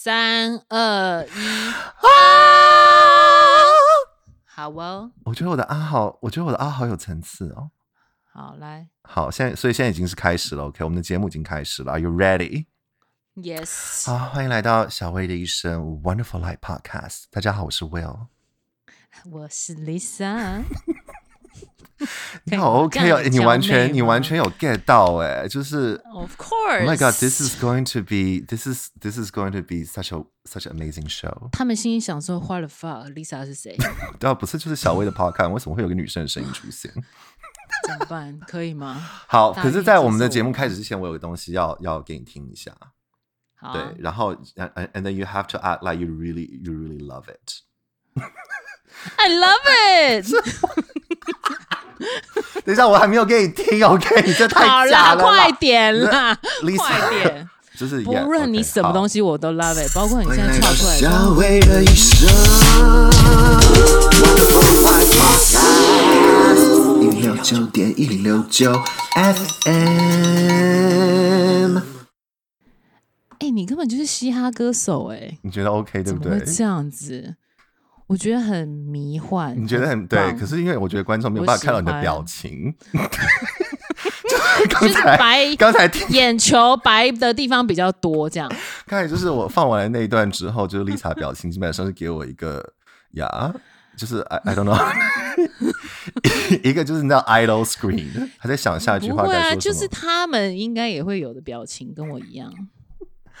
[0.00, 2.06] 三二一啊！
[4.44, 7.72] 好哦，我觉得我的啊好，我觉得我的啊好有层次哦。
[8.32, 14.06] 好，来，好，现在所以现在已经是开始了，OK，我们的节目已经开始了，Are you ready？Yes。
[14.06, 17.24] 好，欢迎来到小薇的一生 Wonderful Life Podcast。
[17.32, 18.28] 大家好，我是 Will，
[19.32, 20.62] 我是 Lisa。
[22.45, 29.51] 你好，OK 哦，你完全你完全有 get 到哎，就是 Of course，Oh my God，this is going to be，this is this is going
[29.51, 31.49] to be such a such an amazing show。
[31.53, 33.77] 他们心里想说，What the fuck，Lisa 是谁？
[34.19, 36.91] 对啊，不是就是小薇的 Podcast，为什么会有个女生的声音出现？
[37.87, 38.37] 怎么办？
[38.47, 39.01] 可以吗？
[39.27, 42.75] 好，可是，在我们的节目开始之前，我有个东西要要给你听一下。
[43.55, 49.63] 好，对，然后 and and then you have to act like you really you really love it。I love
[50.19, 50.27] it。
[52.64, 54.22] 等一下，我还没有给你听， OK？
[54.26, 56.38] 你这太假了，快点啦，
[56.78, 57.48] 快点！
[57.78, 61.00] 就是不论你什么东西，我都 love it，包括你现在唱出来的。
[61.82, 62.28] 一生，
[67.00, 68.72] 一六九点一零六九
[69.14, 69.48] FM。
[73.38, 75.38] 哎，你根本就是嘻哈歌手哎！
[75.42, 76.40] 你觉得 OK 对不对？
[76.40, 77.36] 这样子？
[78.08, 82.74] 我觉得很迷幻，你觉得很对，可是因为我觉得观众没有办法看到你的表情，
[84.80, 88.50] 就是白，刚才 眼球白的地方比较多，这样。
[88.86, 92.72] 刚才就是我放完了那一段之后，就是 Lisa 表情基本上是给我一个
[93.12, 93.54] 呀，
[93.94, 94.78] 就是 I I don't know，
[96.64, 99.52] 一个就是你知道 idle screen，还在想下一句话该说什么。
[99.52, 102.50] 啊，就是他们应该也会有的表情，跟我一样。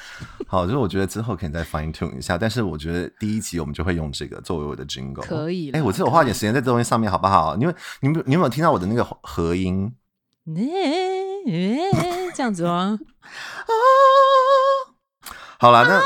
[0.46, 5.70] 好，就是我觉得之后可以再 fine tune 一下，但是我觉得第一集我们就会用这个作为我的 jingle，可以。
[5.70, 7.56] 哎、欸，我这我花点时间在这东西上面好不好？
[7.56, 9.94] 因为你们你有没有听到我的那个合音？
[12.34, 12.98] 这样子吗？
[15.60, 16.00] 好了，那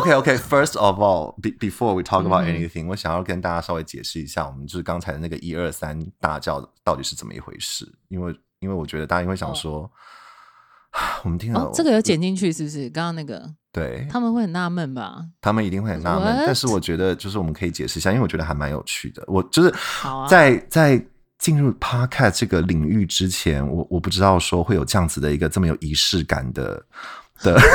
[0.00, 7.90] OK OK，First of all，be before we talk about anything，、嗯、我想要跟大家稍微解释一下，我们就是刚才的那个一二三大叫到底是怎么一回事？
[8.08, 9.82] 因为因为我觉得大家会想说。
[9.82, 9.90] 哦
[11.24, 12.88] 我们听到、哦、这个有剪进去是不是？
[12.90, 15.24] 刚刚那个，对，他们会很纳闷吧？
[15.40, 19.22] 他们一定会很纳闷，但是我觉得就是我们可以解释一下，因为我觉得还蛮有趣的。
[19.26, 19.70] 我就是
[20.28, 21.06] 在、啊、在
[21.38, 26.82] 进入 Podcast 这个领域之前，我我不知道说会有这样子的一个这么有仪式感的
[27.42, 27.60] 的。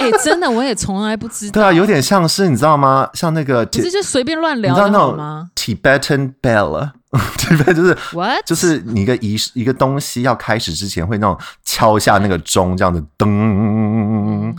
[0.00, 1.52] 哎、欸，真的，我也从来不知道。
[1.52, 3.08] 对啊，有点像是你知道吗？
[3.14, 6.90] 像那个，不是就随便乱聊的好吗？Tibetan bell。
[7.10, 7.72] 对不对？
[7.72, 8.44] 就是 What?
[8.44, 13.26] 就是你一个仪式一个东西要开始之前，会那种敲下那个钟，这样子噔。
[13.26, 14.54] 嗯、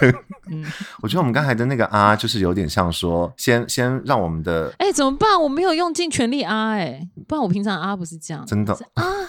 [1.02, 5.38] 我觉得我们刚才的那个啊，就是有点像说，先先让我们的哎，怎么办？
[5.42, 9.04] 我没有用尽全力啊，哎，不然我平常啊不是这样，真的啊。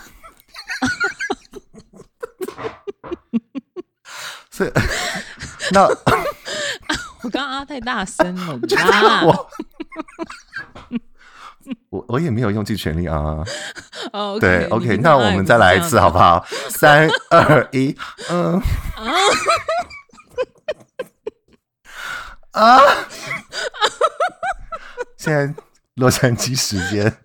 [4.49, 4.71] 所以
[5.71, 5.83] 那
[7.23, 8.59] 我刚刚啊太大声了，
[9.25, 9.49] 我。
[11.91, 13.43] 我我也没有用尽全力啊
[14.11, 16.43] ，oh, okay, 对，OK，那我们再来一次好不好？
[16.69, 17.95] 三二一，
[18.31, 18.59] 嗯，
[22.51, 22.79] 啊，
[25.17, 25.53] 现在
[25.95, 27.15] 洛杉矶时间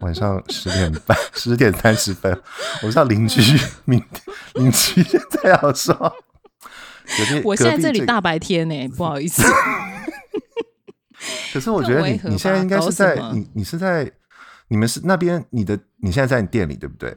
[0.00, 2.42] 晚上十点半，十点三十分，
[2.82, 3.40] 我知道邻居
[3.86, 4.04] 明
[4.54, 6.14] 邻居现在要说，
[7.44, 9.42] 我现在这里大白天呢、欸，不好意思。
[11.52, 14.10] 可是我觉得你你现在应该是在你你是在
[14.68, 17.12] 你们是那边你的你现在在你店里对不对？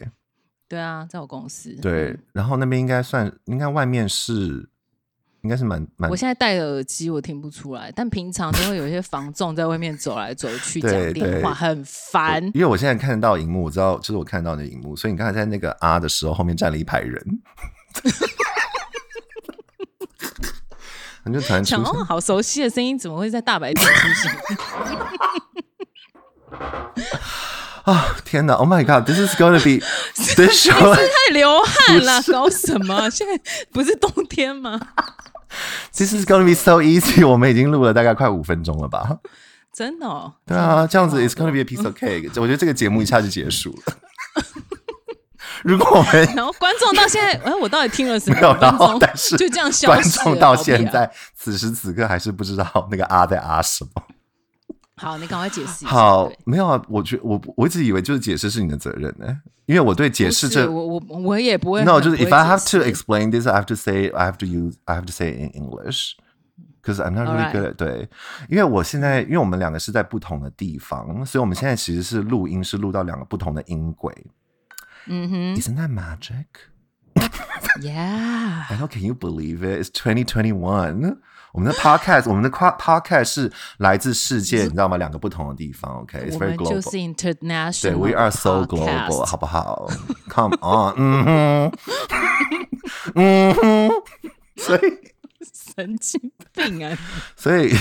[0.67, 1.73] 对啊，在我公司。
[1.81, 4.69] 对，然后那边应该算应该外面是
[5.41, 6.09] 应该是蛮蛮。
[6.09, 12.41] 我现在戴耳机，我听不出来，但平常都会有一些房 仲在外面走来走去讲电话，很烦。
[12.53, 17.23] 因为我现在看得到荧幕，我知道就是我看到的荧幕，所以你刚才在那个啊的时候，后面站了一排人。
[21.25, 24.31] 你就突然出现，好熟悉的声音，怎么会在大白天出现？
[27.83, 29.79] 啊天哪！Oh my God！This is going to be
[30.35, 30.95] this show。
[30.95, 33.09] 太流汗了，搞什么？
[33.09, 34.79] 现在不是冬天吗
[35.95, 37.27] ？This is to be so easy。
[37.27, 39.17] 我们已经录了大概快五分钟了吧？
[39.73, 40.05] 真的？
[40.05, 40.33] 哦？
[40.45, 42.29] 对啊，这样子 It's to be a piece of cake。
[42.35, 43.93] 我觉得这个节目一下就结束了。
[45.63, 48.35] 如果我们 然后观众到现在， 哎，我到底听了什么？
[48.35, 49.71] 没有，然后但是就这样。
[49.85, 53.91] 观众到现在此时此刻还是不知道那个啊在啊什么。
[54.97, 55.85] 好，你赶快解释。
[55.85, 59.25] 好，没有啊，我觉我我一直以为就是解释是你的责任呢，
[59.65, 61.83] 因为我对解释这我我我也不会。
[61.83, 64.95] No，就是 If I have to explain this, I have to say I have to use I
[64.95, 66.11] have to say in English
[66.83, 67.75] because I'm not really good at。
[67.77, 68.09] 对，
[68.47, 74.13] 因为我现在因为我们两个是在不同的地方，所以我们现在其实是录音是录到两个不同的音轨。
[75.06, 76.46] 嗯哼，Isn't that magic？
[77.80, 78.64] Yeah.
[78.70, 78.86] I know.
[78.88, 79.80] Can you believe it?
[79.80, 81.18] It's 2021.
[81.52, 84.96] 我们的 podcast，我们的 podcast 是来自世界，你知道吗？
[84.98, 86.00] 两个不同的地方。
[86.02, 86.64] OK，it's very global。
[86.66, 87.82] 我们就是 international。
[87.82, 89.88] 对，we are so global，好不好？
[90.28, 91.72] Come on，嗯哼，
[93.14, 93.90] 嗯哼，
[94.56, 94.80] 所以
[95.52, 96.96] 神经病啊！
[97.36, 97.72] 所以，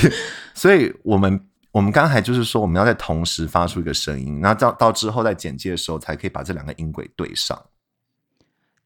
[0.54, 7.57] 所以我们 我们刚才就是说，我们要在同时发出一个声音，然后到到之后在剪接的时候，才可以把这两个音轨对上。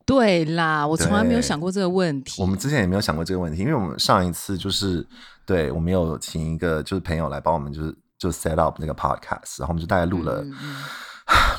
[0.07, 2.43] 对啦，我从来没有想过这个问题。
[2.43, 5.07] 我们之前也没有想过这个问题，因为我们上一次就是
[5.47, 10.85] 对我们有请一个就是朋友来帮我们，就是就 set up 那个 podcast，然后我们就大概录了、嗯嗯、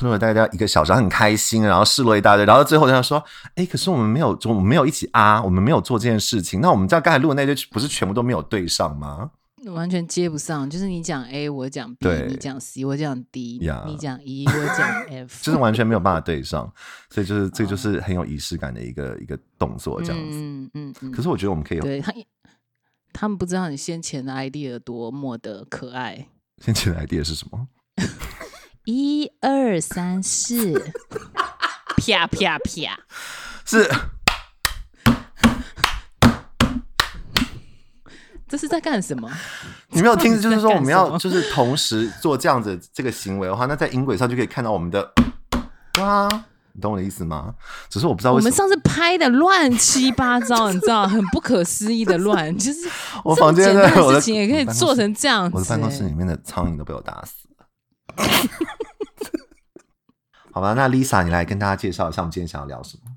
[0.06, 3.20] 录了大概一个小时，很开心，然后试了一大堆，然后最后他说
[3.56, 6.60] ：“哎，可是我们没有，我们没有一起啊，我们没有做这件事情。
[6.60, 9.32] 那我们知道刚才录的那堆不是全部都没有对上吗？”
[9.72, 16.72] 完全接不上，就是你讲 A，我讲 B，你讲 C，我讲 D，yeah, 你讲 E，我讲 F，就是完全没有办法对上，
[17.10, 20.38] 所以就是这个、就是很有仪式感的一个一个动作，这样子。
[20.38, 21.10] 嗯嗯嗯。
[21.10, 22.12] 可是我觉得我们可以，对他，
[23.12, 26.28] 他们不知道你先前的 idea 多么的可爱。
[26.58, 27.68] 先前的 idea 是什么？
[28.86, 30.92] 一二三四，
[31.98, 33.00] 啪啪啪，
[33.64, 33.88] 是。
[38.48, 39.30] 这是在干什么？
[39.90, 45.12] 你没有听，就是说我们要就是同时做这样子这个行为的话，那在音轨上就可以看到我们的
[46.00, 46.28] 哇，
[46.72, 47.54] 你懂我的意思吗？
[47.88, 52.88] 只是我不知道为什么，我们上次拍的乱七八糟，你知道， 很不可思议的乱，就是
[53.24, 55.56] 我房间的事情也可以做成这样子。
[55.56, 57.66] 我的办公室里面的苍蝇都被我打死了。
[60.52, 63.10] 好吧，那 Lisa，你来跟大家介绍一下，我们今天想要聊什么？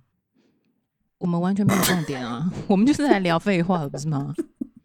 [1.20, 4.34] 我们完全没有重点啊，我们就是来聊废话的，不是吗？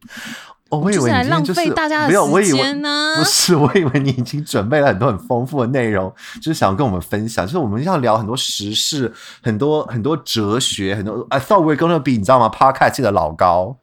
[0.70, 1.60] 哦，我以为你今天就是
[2.08, 2.74] 没有，我以为
[3.16, 7.46] 不是，我以为你已经准备了很多很丰富的内容，就是想要跟我们分享。
[7.46, 9.12] 就是我们要聊很多时事，
[9.42, 11.24] 很多很多哲学，很多。
[11.28, 13.76] I thought we were gonna be，你知道吗？Podcast 的老高，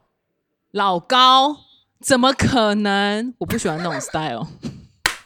[0.72, 1.56] 老高
[2.00, 3.32] 怎么可能？
[3.38, 4.48] 我不喜欢那种 style。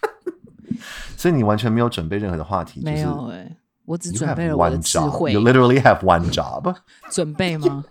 [1.17, 3.57] 所以你完全没有准备任何的话题，没有哎、欸，
[3.87, 5.33] 我只准备了我的智慧。
[5.33, 6.77] You literally have one job。
[7.11, 7.85] 准备吗？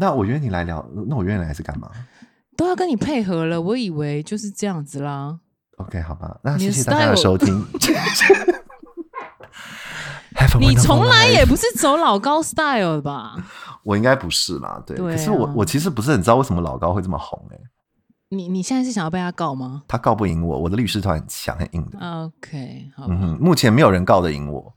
[0.00, 1.90] 那我约你来聊，那我约你来是干嘛？
[2.56, 5.38] 都要跟你配合了，我以为就是这样子啦。
[5.76, 7.62] OK，好吧，那谢谢大家的收听。
[10.58, 13.36] 你从来也不是走老高 style 的吧？
[13.84, 14.96] 我应该不是啦，对。
[14.96, 17.62] 对啊、可是我我其实不是很知道为什么老高会这么红哎、欸。
[18.30, 19.82] 你你现在是想要被他告吗？
[19.86, 21.98] 他告不赢我，我的律师团很强很硬的。
[21.98, 23.04] OK，好。
[23.06, 24.72] 嗯哼，目前没有人告得赢我。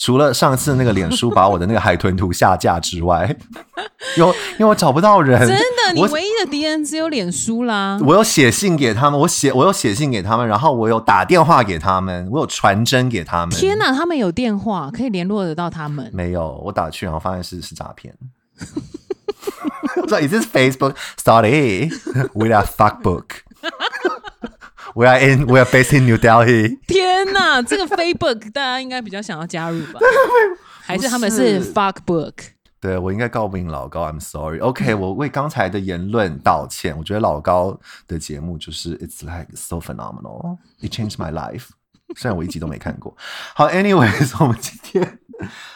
[0.00, 3.36] 除了上次那个脸书把我的那个海豚图下架之外，
[4.16, 5.38] 有因为我找不到人。
[5.46, 7.98] 真的，你唯一的敌人只有脸书啦。
[8.00, 13.54] 我有写信给他们，我写我有写信给他们，然后我有打电话给他们，我有传真给他们。
[13.54, 16.10] 天哪，他们有电话可以联络得到他们？
[16.14, 18.14] 没有，我打去然后发现是是诈骗。
[20.00, 20.94] 我说：“Is this Facebook?
[21.22, 21.90] Sorry,
[22.32, 23.26] we are fuck book.”
[24.94, 26.78] We are in, we are based in New Delhi。
[26.86, 30.00] 天哪，这个 Facebook 大家应该比较想要加入吧？
[30.82, 32.34] 还是他们是 fuck book？
[32.80, 34.58] 对，我应该告不赢老高，I'm sorry。
[34.58, 36.96] OK，我为刚才的言论道歉。
[36.98, 37.78] 我觉得老高
[38.08, 41.68] 的节目就是 It's like so phenomenal, it changed my life。
[42.16, 43.16] 虽然我一集都没看过。
[43.54, 45.18] 好，anyways，我们今天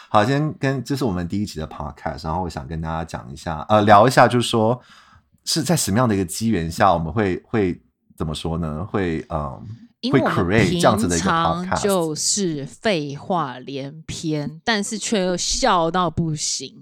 [0.09, 4.81] 好先跟这是我们第一集的 podcast，然后我想跟大家讲一下，呃，聊一下，就是说
[5.45, 7.81] 是在什么样的一个机缘下，我们会会。
[8.15, 8.85] 怎么说呢？
[8.85, 9.61] 会嗯，
[10.11, 16.73] 会 create 这样子的一个 podcast，就是废话连篇，但是却又笑到不行。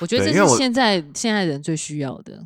[0.00, 2.44] 我觉得这是现在现在人最需要的，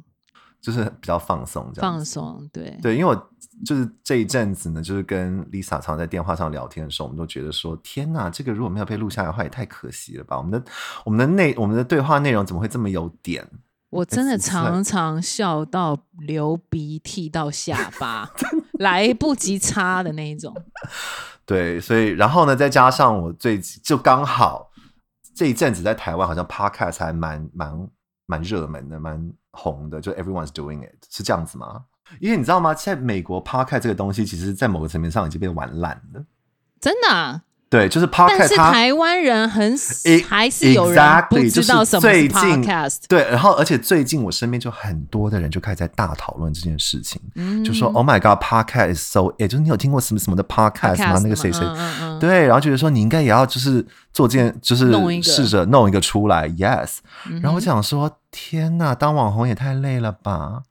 [0.60, 2.48] 就是比较放松，这样放松。
[2.52, 3.30] 对对，因为我
[3.64, 10.36] 就是这一阵子呢，就是跟 Lisa 常在电话上聊天的时候，我们都觉得说，天哪，这个如果没有被录下来的话，也太可惜了吧？
[10.36, 10.62] 我们的
[11.04, 13.48] 我们的内我们的对话内容怎么会这么有点？
[13.90, 18.30] 我真的常常笑到流鼻涕到下巴，
[18.80, 20.54] 来不及擦的那一种。
[21.46, 24.70] 对，所以然后呢，再加上我最就刚好
[25.34, 27.88] 这一阵子在台湾好像 podcast 还蛮蛮
[28.26, 31.84] 蛮热门的，蛮红的，就 everyone's doing it，是这样子吗？
[32.20, 36.24] 因为你知道吗，在美国 podcast 这个东西，其实在某个层面上已经被玩烂了。
[36.80, 37.42] 真的啊？
[37.76, 38.36] 对，就是 podcast。
[38.38, 39.76] 但是台湾人很
[40.28, 42.96] 还是有人不知道什么是 podcast。
[43.08, 51.20] 对，然后而且最近我身边就很多的人就开始在大讨论这件事情，嗯、就说 “Oh my God, podcast is so……” 也就是你有听过什么什么的 podcast 吗？
[51.22, 54.92] 那个谁谁、嗯嗯嗯、对，然后觉得说你应该也要就是做件，就是
[55.22, 56.48] 试着弄一个出来。
[56.48, 60.62] Yes，、嗯、然后我想说，天哪，当网红也太累了吧。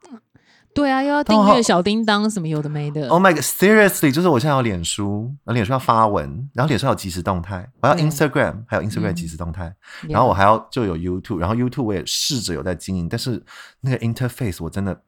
[0.75, 3.07] 对啊，又要订阅小叮当什么有的没的。
[3.07, 13.41] Oh my god，seriously，就是我现在有脸书，然后脸书要发文，然后脸书有即时动态，我要 Instagram，、嗯、还有 Instagram 即时动态，嗯、然后我还要就有 YouTube，然后 YouTube 我也试着有在经营，但是
[13.79, 15.01] 那个 interface 我真的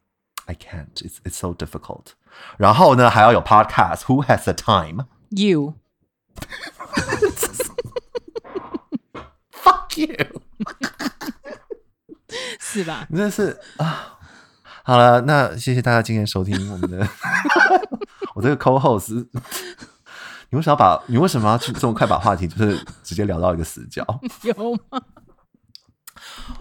[0.45, 2.13] I can't，it's it's so difficult。
[2.57, 5.73] 然后呢，还要有 podcast，Who has the time？You。
[9.51, 10.41] Fuck you。
[12.57, 13.05] 是吧？
[13.09, 14.13] 真的是啊。
[14.87, 17.05] 好了，那谢谢大家今天收听我们的，
[18.35, 19.27] 我这个 co-host，
[20.49, 24.01] 你为什么要把，你为什么要去这么快把话题就是直接聊到一个死角？
[24.43, 24.53] 有
[24.89, 25.01] 吗？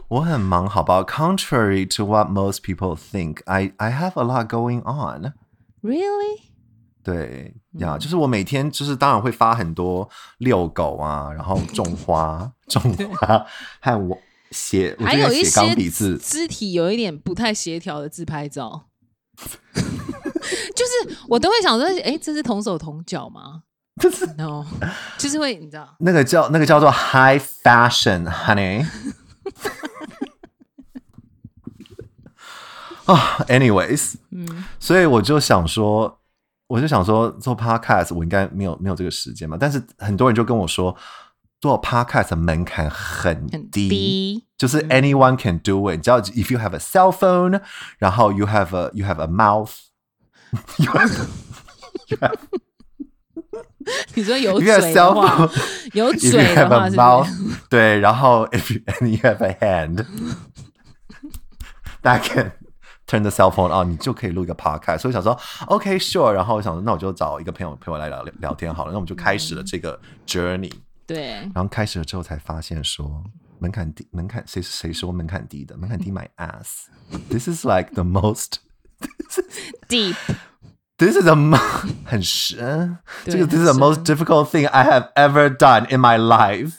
[0.09, 5.33] 我很忙，好吧？Contrary to what most people think, I I have a lot going on.
[5.81, 6.41] Really?
[7.05, 12.83] 对呀，嗯、就是我每天就是当然会发很多遛狗啊，然后种花、种
[13.21, 13.47] 花
[13.81, 14.19] 和我。
[14.57, 15.75] 写还有一些
[16.19, 18.87] 肢体有一点不太协调的自拍照，
[19.77, 23.63] 就是我都会想说，哎、欸，这是同手同脚吗？
[24.01, 24.65] 这 是 no，
[25.19, 28.85] 就是会你知道，那个叫那个叫做 high fashion，honey。
[33.05, 36.19] 啊，anyways，嗯，所以我就想说，
[36.67, 40.97] 我就想说做 podcast，我应该没有没有这个时间嘛，但是很多人就跟我说。
[41.59, 45.96] 做 podcast 的门槛很低，很低就是 anyone can do it。
[45.96, 47.62] 你知道，if you have a cell phone，
[47.98, 51.28] 然后 you have a you have a mouth，you have,
[52.08, 52.38] you have
[54.14, 55.50] 你说有嘴的话，
[55.94, 57.28] 有嘴的话是 mouth，
[57.70, 60.06] 对，然后 if you, and you have a hand，that
[62.22, 62.52] can
[63.08, 65.00] turn the cell phone on，你就可以录一个 podcast。
[65.00, 68.92] 所以想说，OK sure，然后我想说，那我就找一个朋友陪我来聊聊天好了。
[68.92, 70.72] 那我们就开始了这个 journey。
[71.08, 73.24] 对，然后开始了之后才发现说
[73.59, 75.77] 门槛低，门槛谁谁说门槛低的？
[75.77, 76.87] 门槛低，my ass。
[77.31, 78.57] This is like the most
[79.89, 80.17] deep。
[80.99, 82.99] This is a most 很深。
[83.25, 86.75] 这个 This is the most difficult thing I have ever done in my life。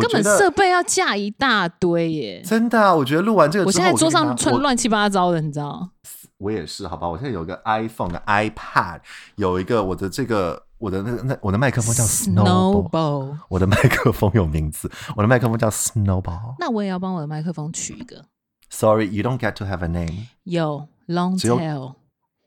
[0.00, 2.42] 根本设备要架一大堆耶！
[2.44, 5.90] 真的啊，我觉得录完这个我现在桌上串乱七八糟的，你知道？
[6.38, 7.08] 我也是，好吧。
[7.08, 9.00] 我现在有一个 iPhone、个 iPad，
[9.36, 10.65] 有一个我的这个。
[10.78, 16.54] 我的那个那我的麦克风叫 Snowball，我的麦克风有名字，我的麦克风叫 Snowball。
[16.58, 18.24] 那我也要帮我的麦克风取一个。
[18.68, 20.26] Sorry, you don't get to have a name。
[20.44, 21.94] 有 Long Tail。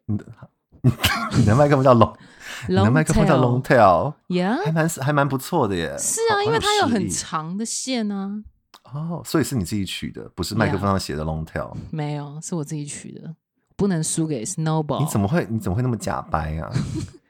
[0.06, 0.26] 你的
[1.38, 2.16] 你的麦克风叫 Long，
[2.68, 5.98] 你的麦克风叫 Long Tail，Yeah，还蛮还蛮不错的耶。
[5.98, 8.44] 是啊，因为它有很长的线啊。
[8.94, 11.74] 哦，所以是你自己取的，不是麦克风上写的 Long Tail。
[11.92, 13.36] 没有，是我自己取的，
[13.76, 15.00] 不能输给 Snowball。
[15.00, 16.72] 你怎么会你怎么会那么假掰啊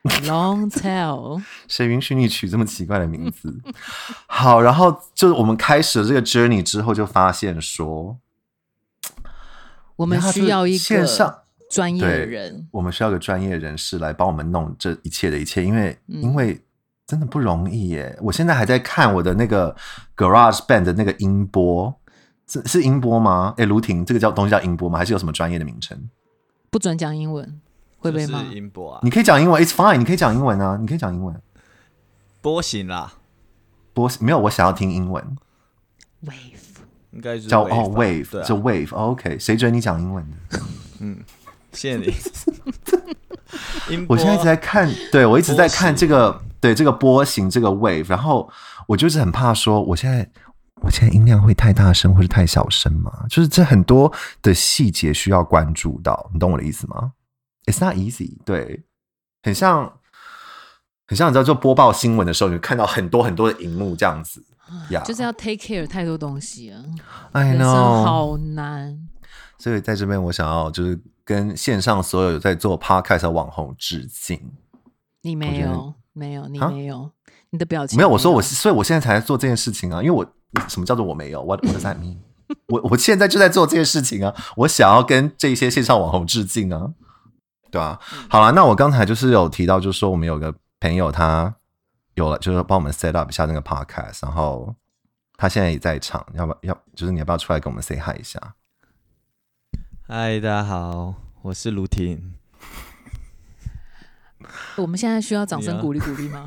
[0.27, 3.59] Long tail，谁允许你取这么奇怪的名字？
[4.27, 8.17] 好，然后就是我们开始了这个 journey 之后，就发现说，
[9.95, 11.39] 我们需要一个线上
[11.69, 16.61] 专业的人，我们需要一个专业人士来帮我们弄这一切的一切，因为、嗯、因为
[17.07, 18.17] 真的不容易耶。
[18.21, 19.75] 我现在还在看我的那个
[20.17, 21.95] Garage Band 的那个音波，
[22.47, 23.53] 是是音波吗？
[23.57, 24.99] 哎，卢婷，这个叫东西叫音波吗？
[24.99, 26.09] 还是有什么专业的名称？
[26.69, 27.61] 不准讲英文。
[27.99, 28.45] 会不会吗？
[28.53, 31.39] 音波啊，你可以讲英文，It's fine，你可以讲英文啊，你可以讲英文。
[32.41, 33.13] 波形啦，
[33.93, 35.37] 波没有，我想要听英文。
[36.25, 40.59] Wave，应该是叫哦，Wave，叫 Wave，OK，谁准你讲英文的？
[40.99, 41.19] 嗯，
[41.73, 42.13] 谢谢你。
[44.07, 48.49] 我现在一直在看，对我一直在看这个，对这个波形，这个 Wave，然后
[48.87, 50.29] 我就是很怕说，我现在
[50.81, 53.25] 我现在音量会太大声或者太小声嘛？
[53.29, 57.11] 就是这很多的细节需要关注到，你懂我的意思吗
[57.69, 58.83] ？It's not easy，对，
[59.43, 59.99] 很像，
[61.05, 64.43] 很像你知道，就播报新闻的时候，你看到很多很多的荧幕这样子，
[64.89, 66.83] 呀，就是要 take care 太多东西了
[67.33, 69.07] ，I know，好难。
[69.59, 74.39] 所以在这边，我想要就是跟线上所有在做 podcast 的网红致敬。
[75.21, 77.11] 你没有，没有，你没有，
[77.49, 78.09] 你的表情没有。
[78.09, 80.25] 我说我，所以我现在才在做这件事情啊，因为我
[80.69, 82.17] 什么叫做我没有？What What does that mean？
[82.69, 86.93] 我我现在就在做这件事情啊，我想要跟这些线上网红致敬啊。
[87.71, 87.99] 对啊，
[88.29, 91.53] 好了，那我刚才就是有提到，就是说我们有个朋友，他
[92.15, 94.75] 有了，就是帮我们 set up 一下那个 podcast，然后
[95.37, 96.75] 他现在也在场，要不要？
[96.95, 98.55] 就是你要不要出来跟我们 say hi 一下？
[100.07, 102.33] 嗨，大家好，我是卢婷。
[104.77, 106.43] 我们现在需要掌声鼓励鼓励吗？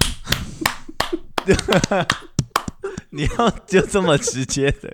[3.11, 4.91] 你要就这么直接的，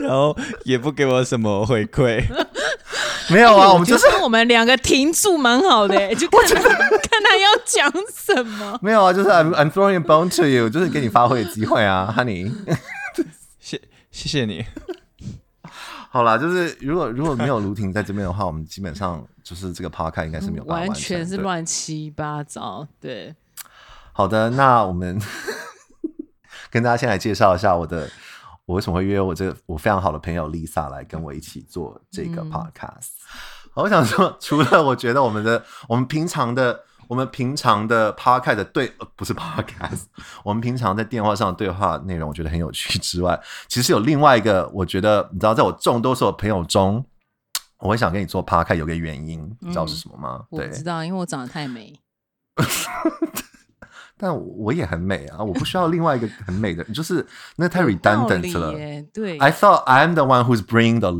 [0.00, 2.24] 然后也不给我什么回馈。
[3.34, 8.78] 没有啊，我们就是我们两个停住，蛮好的， 就看他 看他要讲什么。
[8.82, 12.52] 没有啊，就是 I'm I'm throwing a bone to you，就是给你发挥的机会啊，Honey。
[13.60, 13.80] 谢
[14.10, 14.64] 谢谢你。
[16.08, 22.86] 好啦，就是如果如果没有卢婷在这边的话，我们基本上就是这个 podcast 应该是没有完，完全是乱七八糟。
[23.00, 23.34] 对，
[24.12, 25.20] 好的，那我们
[26.70, 28.08] 跟大家先来介绍一下我的，
[28.64, 33.15] 我为什么会约我这个我非常好的朋友 Lisa 来跟我一起做这个 podcast。
[33.76, 36.82] 嗯、我想说，除了我觉得我们的我们平常的。
[37.08, 40.06] 我们平常的 podcast 的对，呃，不是 podcast，
[40.42, 47.06] 我们平常在电话上的对话内容，我觉得很有趣之外，其实有另外一个，我觉得你知道，在我众多数的朋友中，
[47.78, 50.46] 我会想跟你做 podcast 有个原因，你知道是什么吗？
[50.50, 51.92] 嗯、对，我知道，因为我长得太美。
[54.18, 58.72] 但我也很美啊，我不需要另外一个很美的，就是那太 redundant 了。
[59.14, 61.12] 对，I thought I'm the one who's bringing the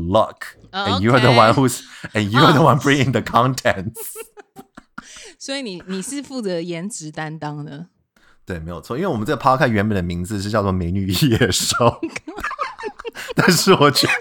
[0.71, 3.93] look，and you are the one who's，and you are the one bringing the contents。
[5.39, 7.85] 所以你你是负责颜值担当的，
[8.45, 8.97] 对，没有错。
[8.97, 11.75] 因为我们这个 podcast 原本的名字是叫做《美女与野兽》，
[13.35, 14.13] 但是我觉得，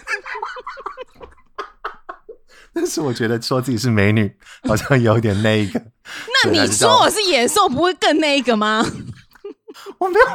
[2.74, 5.80] 但是我觉得说自己是美女好像有点那个。
[6.44, 8.84] 那你说我是野兽，不会更那个吗？
[9.98, 10.26] 我没有，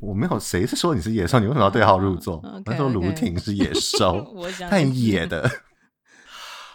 [0.08, 0.38] 我没有。
[0.38, 1.38] 谁是说你是野兽？
[1.38, 2.42] 你为什么要对号入座？
[2.64, 4.34] 他、说卢婷是野兽，
[4.70, 5.50] 太野的。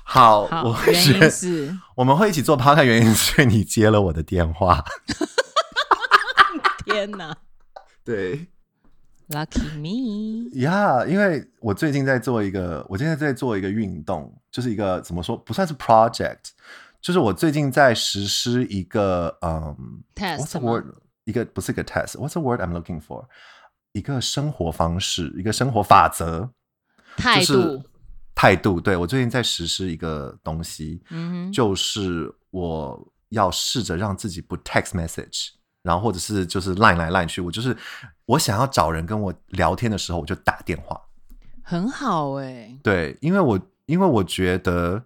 [0.04, 4.84] 好，好我会是我们会一起做 podcast 原因是你接了我的电话。
[6.84, 7.36] 天哪！
[8.04, 8.48] 对
[9.30, 16.38] ，Lucky me 呀，yeah, 因为我最近在做一个，我现在在做一个运动，就是一个怎么说不算是 project，
[17.00, 19.76] 就是我最近在实施一个嗯、
[20.16, 20.86] um,，test，What's the word？
[21.26, 23.26] 一个不是一个 test，What's the word I'm looking for？
[23.94, 26.50] 一个生活方式，一个生活法则，
[27.18, 27.46] 态度。
[27.46, 27.84] 就是
[28.36, 35.50] 态度，对，我最近在实施一个东西，嗯哼，就是我要试着让自己不 text message，
[35.82, 37.76] 然后或者是就是 line 来 line 去，我就是
[38.26, 41.02] 我想要找人跟我聊天的时候，我就打电话，
[41.62, 45.04] 很好哎、欸，对，因为我因为我觉得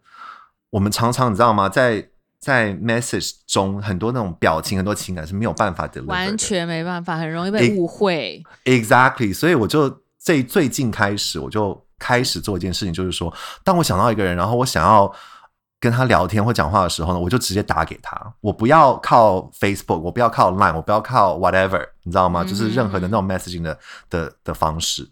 [0.69, 2.07] 我们常常你知道吗，在
[2.43, 11.81] 在 message 中很多那种表情，很多情感是没有办法的，完全没办法，很容易被误会，exactly，所以我就这最近开始我就。
[11.99, 13.33] 开始做一件事情，就是说，
[13.63, 15.09] 当我想到一个人，然后我想要
[15.79, 18.33] 跟他聊天或讲话的时候呢，我就直接打给他。
[18.41, 22.43] 我不要靠 Facebook，我不要靠 Line，我不要靠 whatever，你知道吗？
[22.43, 23.79] 嗯、就是任何的那种 messaging 的
[24.09, 25.09] 的的方式。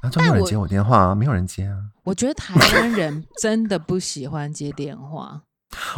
[0.00, 1.74] 那就没有人接我电话啊，没有人接啊。
[2.04, 5.42] 我觉得台湾人真的不喜欢接电话。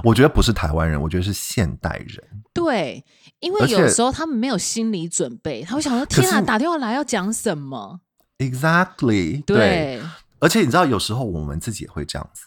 [0.03, 2.23] 我觉得不是台湾人，我觉得是现代人。
[2.53, 3.05] 对，
[3.39, 8.01] 因为有时候他们没有心理准备，他会想说：“天啊，打电话来要讲什么？”
[8.39, 10.03] Exactly，对，对，
[10.39, 12.47] 而且你知道，有时候我们自己也会这样子，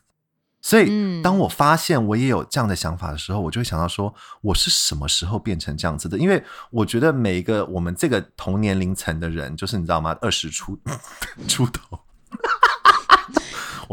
[0.62, 6.18] 所以当我发现我也有这样的想法的时候，嗯、我就会想到说，我是什么时候变成这样子的？
[6.18, 10.18] 因为我觉得每一个我们这个同年龄层的人，就是你知道吗？
[10.20, 10.78] 二十出
[11.48, 12.00] 出头，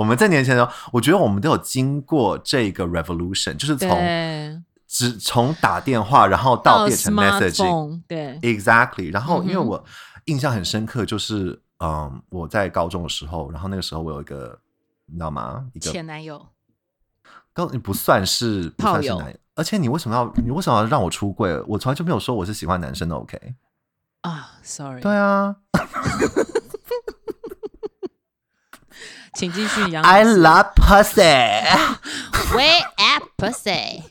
[0.00, 9.84] 我们在年前的时候，我觉得我们都有经过这个 revolution，就是从只从打电话，然后到变成 messaging，对，exactly，然后因为我
[10.24, 11.60] 印象很深刻，就是。
[11.82, 14.58] 嗯，我在高中的时候，然后那个时候我有一个，
[15.06, 15.64] 你知道吗？
[15.72, 16.46] 一个前男友，
[17.54, 21.58] 高你不算是不算是男而且你为什么要你为什么要让我出柜？
[21.66, 23.54] 我从来就没有说我是喜欢男生的，OK？
[24.20, 25.56] 啊，Sorry，对啊。
[29.34, 30.02] 请继续杨。
[30.02, 31.22] I love pussy.
[32.50, 34.02] Where at pussy?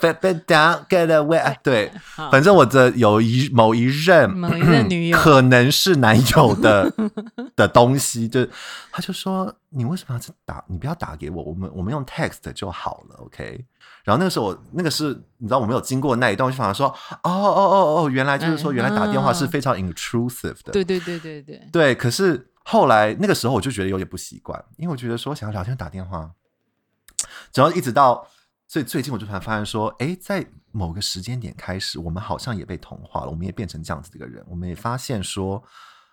[0.00, 1.56] Bend bend down, get away.
[1.64, 1.90] 对，
[2.30, 6.92] 反正我的有一某一任某一任女友可能是男友的
[7.56, 8.46] 的东西，就
[8.92, 10.62] 他就说，你为什么要打？
[10.68, 13.64] 你不要打给我，我们我们用 text 就好了，OK？
[14.04, 15.08] 然后那个时候我那个是
[15.38, 20.70] 你知道我没有经过那一段，我就反而说，哦哦哦哦，原来就是说原来打电话是非常 intrusive 的。
[20.72, 21.60] 对对对对对。
[21.72, 22.46] 对，可是。
[22.64, 26.30] 后来那个时候我就觉得有点不习惯，因为我觉得说想要聊天打电话，
[27.54, 28.26] 然后一直到
[28.68, 34.42] 所以最近我就突然发现说，哎，在某个时间点开始，我们好像也被同化了，我们也变成这样子的一个人。
[34.48, 35.62] 我们也发现说，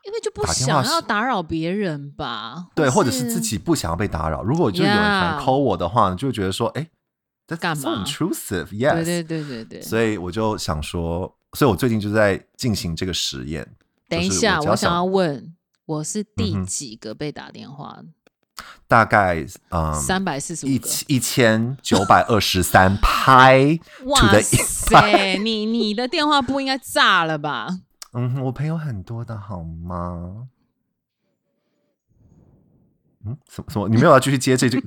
[0.03, 4.43] 因为就不想要打扰别人吧，对，或者是自己不想要被打扰。
[4.43, 6.89] 如果就有人想 call 我的话，就会觉得说，哎，
[7.47, 9.81] 这干嘛 intrusive，yes，对对对对对。
[9.81, 13.65] 所以我就想说，所以我最近就在进行这个实验。
[14.09, 15.55] 等一下，我想要问。
[15.89, 17.95] 我是第几个被打电话？
[17.99, 18.13] 嗯、
[18.87, 23.79] 大概嗯，三百四十五个，一千九百二十三 拍。
[24.05, 27.79] 哇 塞， 你你的电话不应该炸了吧？
[28.13, 30.47] 嗯，我朋友很多的好吗？
[33.25, 33.89] 嗯，什么什么？
[33.89, 34.77] 你没有要继续接这句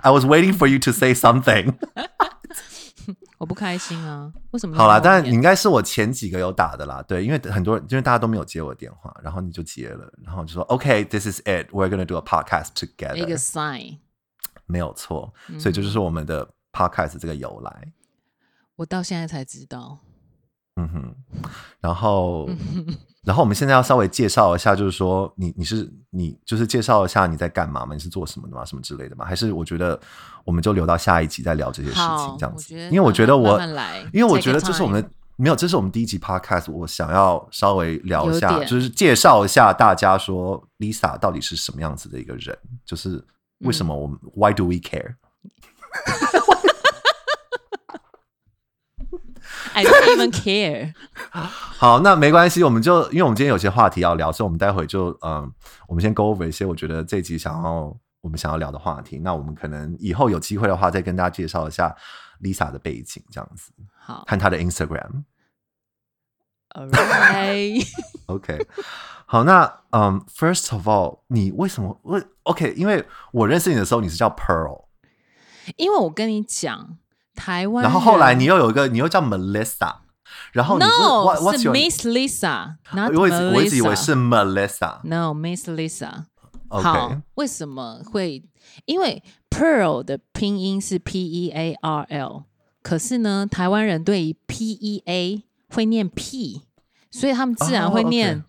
[0.00, 1.74] ？I was waiting for you to say something
[3.38, 4.32] 我不开心啊？
[4.50, 4.76] 为什么？
[4.76, 13.16] 好啦，但你应该是我前几个有打的啦，对，因为很多人，因为大家都没有接我的电话，然后你就接了，然后就说 OK，this、okay, is it，we're gonna do a podcast together。
[13.16, 13.98] 一个 sign，
[14.66, 17.78] 没有错，所以这就是我们的 podcast 这个由来。
[17.84, 17.92] 嗯、
[18.76, 19.98] 我到现在才知道。
[20.76, 21.14] 嗯哼，
[21.80, 22.48] 然后，
[23.24, 27.94] 然后我们现在要稍微介绍一下，就是说你你是你就是介绍一下你在干嘛吗？
[27.94, 28.64] 你是做什么的吗？
[28.64, 29.24] 什么之类的吗？
[29.24, 29.98] 还是我觉得
[30.44, 32.74] 我们就留到下一集再聊这些事情，这样子。
[32.74, 43.24] 因为我觉得我，慢慢因为我觉得这是我们没有，这是我们第一集 podcast，我想要稍微聊一下，就是介绍一下大家说 Lisa 到底是什么样子的一个人，就是
[43.60, 45.14] 为什么我们、嗯、Why do we care？
[49.74, 50.94] I don't even care。
[51.30, 55.50] 好，那没关系，我们就因为我们今天有些话题要聊，所以我们待会就嗯，
[55.88, 59.18] 我们先 go over 一些我觉得这集想要我们想要聊的话题。
[59.18, 61.94] 那我们可能以后有机会的话，再跟大家介绍一下
[62.42, 63.72] Lisa 的背景，这样子。
[63.98, 65.24] 好，看她的 Instagram。
[66.70, 67.86] Alright。
[68.26, 68.66] OK。
[69.26, 72.74] 好，那嗯，First of all，你为什么为 OK？
[72.76, 74.84] 因为我认识你的时候，你是叫 Pearl。
[75.76, 76.98] 因为我跟你讲。
[77.34, 79.96] 台湾，然后后来你又有一个，你又叫 Melissa，
[80.52, 82.76] 然后你 No, what, what's your, Miss Lisa，
[83.16, 86.24] 我一直我一直以为是 Melissa，No，Miss Lisa。
[86.68, 86.82] Okay.
[86.82, 88.42] 好，为什么会？
[88.86, 92.44] 因为 Pearl 的拼音是 P E A R L，
[92.82, 96.62] 可是呢，台湾人对于 P E A 会念 P，
[97.10, 98.44] 所以他们自然会念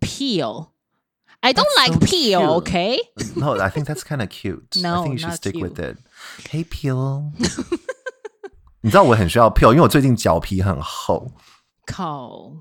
[0.00, 0.46] Peel。
[0.46, 0.66] Oh.
[1.40, 3.38] I don't like so Peel，OK？、Okay?
[3.38, 4.80] No，I think that's kind of cute。
[4.80, 5.98] No，I think you should stick with it。
[6.50, 7.30] Hey Peel。
[8.82, 11.32] 你知道我很需要 peel，因为我最近脚皮很厚。
[11.86, 12.52] 靠！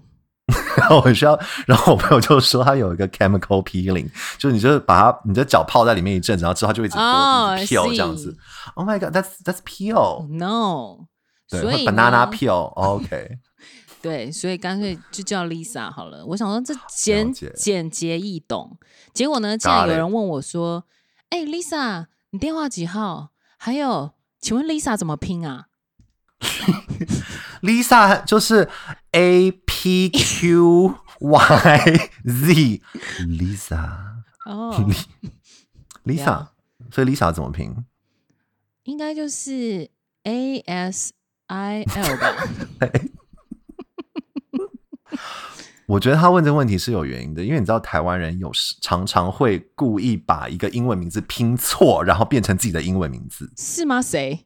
[0.78, 8.38] 然 后我很需要，然后我朋友就说他有一个 chemical peeling，就是你就是把它你的脚泡在里面一阵子，然后之后它就会一直 peel 这样子。
[8.76, 10.28] Oh my god，that's that's peel。
[10.28, 11.08] No，
[11.50, 12.72] 对，所以 banana peel。
[12.76, 13.40] OK。
[14.04, 16.24] 对，所以干脆就叫 Lisa 好了。
[16.28, 18.78] 我想说这简简洁易懂。
[19.16, 20.84] 结果呢，竟然有人问我说
[21.30, 23.30] ：“哎，Lisa，你电话几号？
[23.58, 25.66] 还有，请问 Lisa 怎么拼啊？”
[27.62, 28.70] Lisa 就是
[29.12, 33.90] A P Q Y Z，Lisa
[34.46, 34.76] 哦、
[36.06, 36.48] oh,，Lisa，
[36.92, 37.76] 所以 Lisa 怎么拼？
[38.84, 39.90] 应该就是
[40.24, 41.14] A S
[41.48, 42.36] I L 吧。
[45.88, 54.02] 我觉得他问这个问题是有原因的，因为你知道台湾人有时常常会故意把一个英文名字拼错，然后变成自己的英文名字，是吗？
[54.02, 54.45] 谁？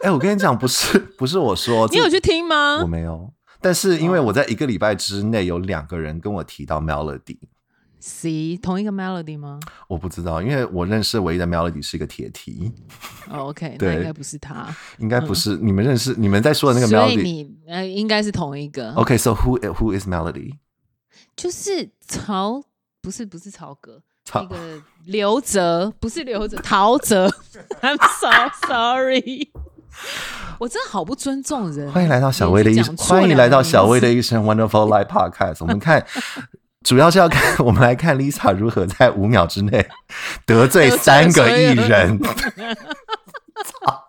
[0.00, 2.80] 哎、欸，我跟你讲，不是不是我说，你有去听吗？
[2.82, 7.38] 我没有，但是因为我在一个礼拜之内有两个人跟我提到 Melody。
[8.04, 9.60] C 同一个 melody 吗？
[9.86, 12.72] 我不知道，因为我认识唯一的 melody 是一个铁蹄。
[13.30, 17.48] Oh, OK，那应该不是他，应该不是、嗯、你们认识、你们在说的那个 melody。
[17.68, 18.92] 呃，应该是同一个。
[18.94, 20.54] OK，so、okay, who who is melody？
[21.36, 22.60] 就是曹，
[23.00, 24.02] 不是不是曹格，
[24.34, 27.30] 那个刘哲，不是刘哲，陶喆。
[27.80, 29.48] I'm so sorry，
[30.58, 31.92] 我真的好不尊重人。
[31.92, 35.58] 欢迎来到小薇的一生，欢迎来到小薇的一生 Wonderful Life Podcast。
[35.60, 36.04] 我们看。
[36.82, 39.88] 主要是要看，我们来看 Lisa 如何在五秒之内
[40.44, 42.18] 得罪三个艺人。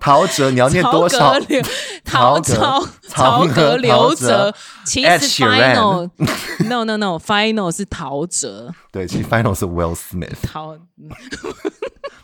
[0.00, 1.38] 操，陶喆，你要念多少？
[2.04, 4.52] 陶喆，曹格，刘哲。
[4.84, 8.72] 其实 Final，No No No，Final 是陶喆。
[8.90, 10.36] 对，其实 Final 是 Will Smith。
[10.42, 10.76] 陶。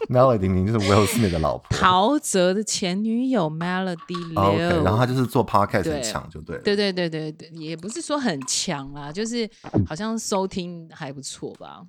[0.08, 6.58] Melody 就是 Will Smith 的老婆，陶喆的前女友 Melody 刘，okay, 然后他就是做 Podcast 很强，就对。
[6.58, 9.50] 对对对对对，也不是说很强啦，就是
[9.84, 11.82] 好像收听还不错吧。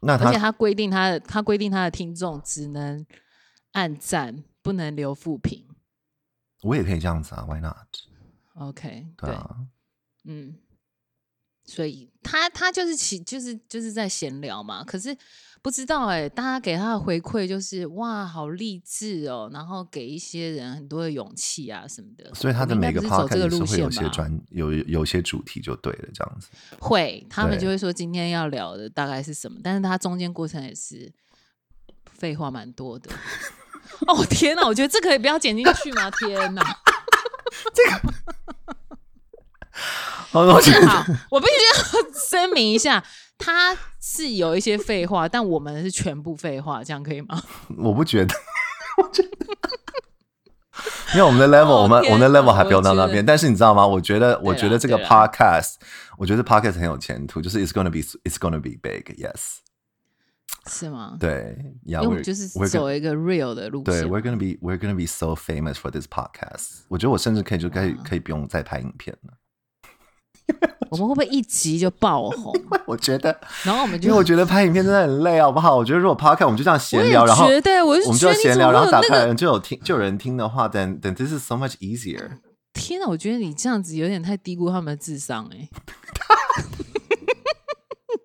[0.00, 3.06] 那他，而且他规定他的，他规定他的听众只能
[3.74, 5.66] 按赞，不能留负评。
[6.62, 9.66] 我也可以这样子啊，Why not？OK，对啊，
[10.24, 10.56] 嗯。
[11.62, 15.16] 所以他他就是其就是就是在闲聊嘛，可是
[15.62, 22.34] 不知道哎、欸，大家给他的回馈就是哇，好励志哦，然后给一些人很多的勇气啊什么的。
[22.34, 26.48] 所以他的每个 podcast 是是会有些专有有些主题就对了，这样子。
[26.80, 31.12] 会，他们就会说今天要聊的大概是什么，但是他中间过程也是
[32.06, 33.12] 废话蛮多的。
[34.06, 36.10] 哦天哪，我觉得这可以不要剪进去吗？
[36.18, 36.62] 天哪，
[37.74, 38.14] 这个。
[40.32, 40.86] 好，我觉得，
[41.30, 43.02] 我必须要声明一下，
[43.38, 47.42] 他是有一些废话，但我们是全部废话，这样可以吗？
[47.78, 48.34] 我不觉得，
[49.02, 49.28] 我觉得，
[51.14, 53.24] 因为我们的 level，、哦、我们我们的 level 还不用到那边。
[53.24, 53.84] 但是你知道吗？
[53.86, 55.74] 我觉得，我觉得这个 podcast，
[56.16, 59.56] 我觉得 podcast 很有前途，就是 it's gonna be，it's gonna be big，yes，
[60.66, 61.16] 是吗？
[61.18, 64.02] 对，因为我就是走一个 real 的路线。
[64.02, 66.80] 对，we're gonna be，we're gonna be so famous for this podcast。
[66.88, 69.34] 我觉得我甚至可以就可以、嗯、可以不用再拍影片了。
[70.90, 72.52] 我们会不会一集就爆红？
[72.86, 75.76] 我觉得， 然后我们就因为我觉得拍影片真的很累，好不好？
[75.76, 82.38] 我觉得如果 Podcast 我们就这样闲聊，然后我觉得我们就闲聊，然后打开就有听，就有人听的话，then then this is so much easier。
[82.72, 85.70] 天哪，我觉得你这样子有点太低估他们的智商哎、欸。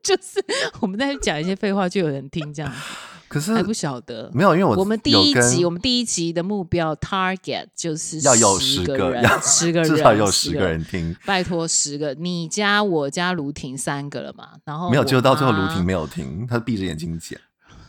[0.05, 0.39] 就是
[0.79, 2.71] 我们在讲一些废话，就有人听这样。
[3.27, 11.13] 可是还不晓得，没有，因为我我们第一集，我们第一集的目标 target 就是要有十个人，十个 人至少有十个人听。
[11.25, 14.51] 拜托十个，你加我加卢婷三个了嘛？
[14.63, 17.37] 然后没有，就到最后卢婷没有听，他闭着眼睛讲。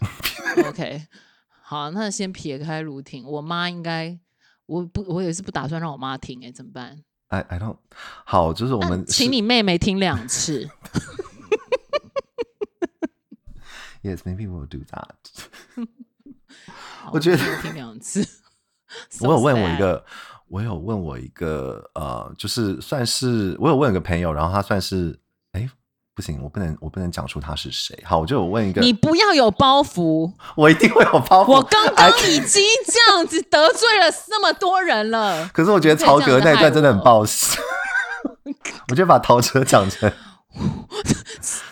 [0.66, 1.02] OK，
[1.62, 4.18] 好，那先撇开卢婷，我妈应该，
[4.64, 6.98] 我不，我也是不打算让我妈听，哎，怎么办
[7.28, 7.76] ？I I don't，
[8.24, 10.68] 好，就是我们请你妹妹听两次。
[14.06, 15.16] Yes, maybe we'll do that.
[17.10, 18.24] 我觉得听两次。
[19.20, 20.04] 我有问我一个，
[20.46, 25.18] 我有问我一个，呃，就是算是我有问一个朋友，然后他算是，
[25.52, 25.68] 哎，
[26.14, 28.00] 不行，我不能，我不能讲出他是谁。
[28.04, 31.50] 好，我就有问一个，你不要有包袱，我一定会有包袱。
[31.50, 35.48] 我刚刚已经这样子得罪了那么多人了。
[35.52, 37.60] 可是我觉得曹格那一段真的很爆笑。
[38.88, 40.12] 我就把陶喆讲成。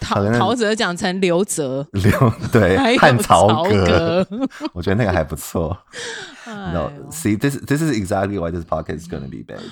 [0.04, 5.76] 陶陶喆讲成刘哲，刘对汉曹格，曹格 我觉得那个还不错。
[6.46, 9.58] No，see this this is exactly why this podcast is gonna be big。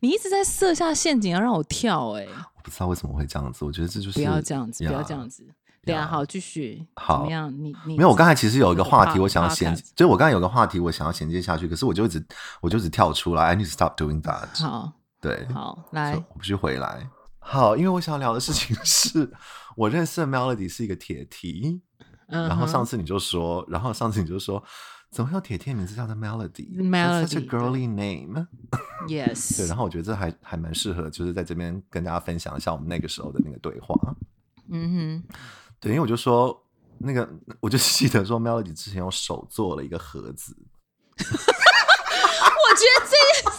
[0.00, 3.62] 你一直在设下陷阱要让我跳，哎，我不知道为什么会这样子。
[3.64, 5.44] 我觉得这就是不要这样子，不要这样子。
[5.84, 6.84] 对啊，好，继续。
[6.94, 7.52] 好，怎么样？
[7.52, 8.08] 你你没有？
[8.08, 12.24] 我刚才其实有一个话题，我想要衔，就是我刚才有个话题，我想要衔接下去，可是我就一直
[12.60, 13.44] 我就一直跳出来。
[13.44, 14.62] I need to stop doing that。
[14.62, 14.92] 好。
[15.20, 17.06] 对，好，来，我必须回来。
[17.44, 19.30] 好，因为我想聊的事情 是
[19.76, 21.82] 我认识的 Melody 是一个铁蹄、
[22.28, 24.62] 嗯、然后上次你就说，然后上次你就说，
[25.10, 28.46] 怎么会有铁蹄的名字叫做 Melody？Melody，such a girly name。
[29.08, 33.94] Yes，对，然后我觉得这还还蛮适合，就是在这边跟大家分享一下我们那个时候的那个对话。
[34.70, 35.34] 嗯哼，
[35.80, 36.64] 对，因为我就说
[36.98, 37.28] 那个，
[37.60, 40.56] 我就记得说 Melody 之前用手做了一个盒子。
[41.18, 43.50] 我觉得这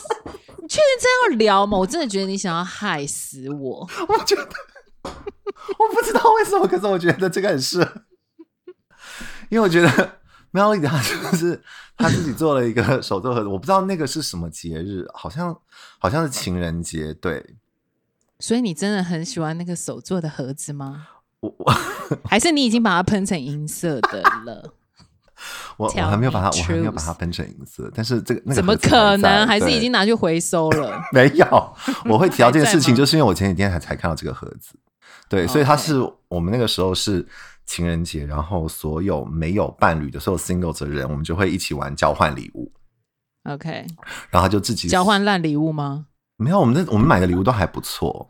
[0.64, 0.68] 个。
[0.68, 1.78] 确定这样聊吗？
[1.78, 3.88] 我真的觉得你想要害死我。
[4.08, 4.50] 我觉得，
[5.04, 8.02] 我不知道为什么，可是我觉得这个很适合，
[9.50, 9.90] 因为我觉得
[10.52, 11.62] Melody 他就是
[11.98, 15.60] 他自己做了一个手作盒子，我不知道那个是什么节日，好像
[16.00, 17.56] 好像是情人节，对。
[18.40, 21.08] 所以你真的很喜欢那个手做的盒子吗？
[21.40, 21.74] 我我
[22.26, 24.74] 还是你已经把它喷成银色的了？
[25.78, 29.46] 我我还没有把它，我还没有把它分成银色，但是这个那个怎么可能？
[29.48, 31.02] 还是已经拿去回收了？
[31.12, 31.76] 没有，
[32.06, 34.74] 我会 提到这件事情，就是因为我前几天才才看到这个盒子，
[35.28, 35.96] 对，所以它是
[36.28, 37.26] 我们那个时候是
[37.66, 42.72] 情人节，然后所有没有伴侣的所有 singles 的人，我们就会一起玩交换礼物。
[43.50, 43.86] OK，
[44.30, 46.06] 然后他就自己交换烂礼物吗？
[46.38, 48.30] 没有，我们那我们买的礼物都还不错。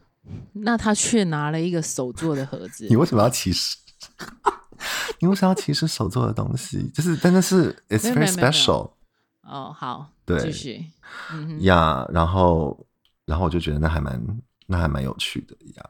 [0.54, 3.76] 那他却拿了一个手做的盒子，你为什么要歧视？
[5.20, 6.90] 你为什么要歧视手做的东西？
[6.94, 8.92] 就是真的是，it's very special。
[9.42, 10.86] 哦，好，对，继续。
[11.60, 12.86] 呀、然后，
[13.26, 14.22] 然后我就觉得那还蛮，
[14.68, 15.84] 那还蛮有趣的呀。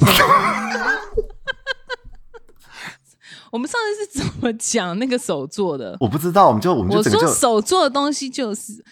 [3.52, 5.96] 我们上次是怎么讲那个手做的？
[6.00, 8.84] 我不知道，我们就我们就整个就我说手做的东西就是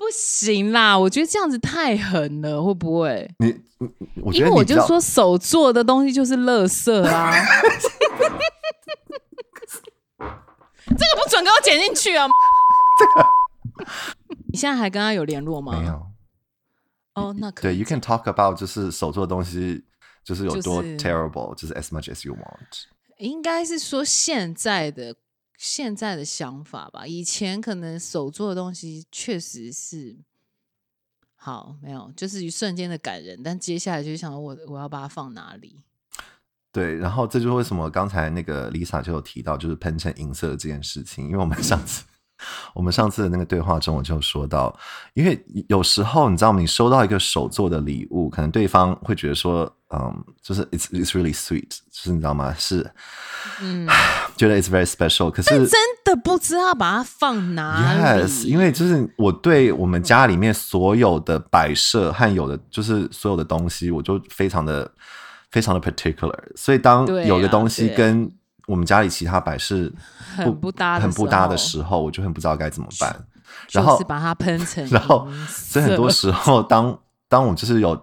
[0.00, 0.98] 不行啦。
[0.98, 3.30] 我觉得这样子太狠了，会不会？
[3.38, 3.54] 你，
[4.22, 7.34] 我觉得因为我就说手做的东西就是垃圾啊。
[10.88, 12.26] 这个不准给我剪进去啊！
[12.98, 13.28] 这个，
[14.50, 15.78] 你现在还跟他有联络吗？
[15.78, 16.06] 没有。
[17.14, 17.74] 哦，那可以。
[17.74, 19.84] 对，you can talk about 就是手做的东西，
[20.24, 22.86] 就是有多 terrible，就是、就是 as much as you want。
[23.18, 25.14] 应该是说现在的
[25.62, 27.06] 现在的想法吧。
[27.06, 30.16] 以前可能手做的东西确实是
[31.36, 35.76] 好，没有，就是一瞬间的感人，但接下来就想我我要把它放哪里？
[36.72, 42.04] 对，然后这就是为什么刚才那个 Lisa 就有提到，就是喷成银色这件事情，因为我们上次。
[42.74, 44.74] 我们上次的那个对话中，我就说到，
[45.14, 46.60] 因为有时候你知道吗？
[46.60, 52.54] 你收到一个手做的礼物，可能对方会觉得说，嗯，就是 it's it's really sweet，就是你知道吗？
[52.58, 52.90] 是，
[53.60, 53.88] 嗯，
[54.36, 55.30] 觉得 it's very special。
[55.30, 58.22] 可是真的不知道把它放哪里。
[58.22, 64.90] Yes，因为就是我对我们家里面所有的摆设和有的就是所有的东西，我就非常的
[65.50, 66.38] 非常的 particular。
[66.54, 68.30] 所以当有个东西跟
[68.70, 69.92] 我们家里其他摆饰
[70.36, 73.26] 很不搭，很不搭的时候，我就很不知道该怎么办。
[73.72, 76.96] 然后把它喷成， 然后所以很多时候，当
[77.28, 78.00] 当我就是有，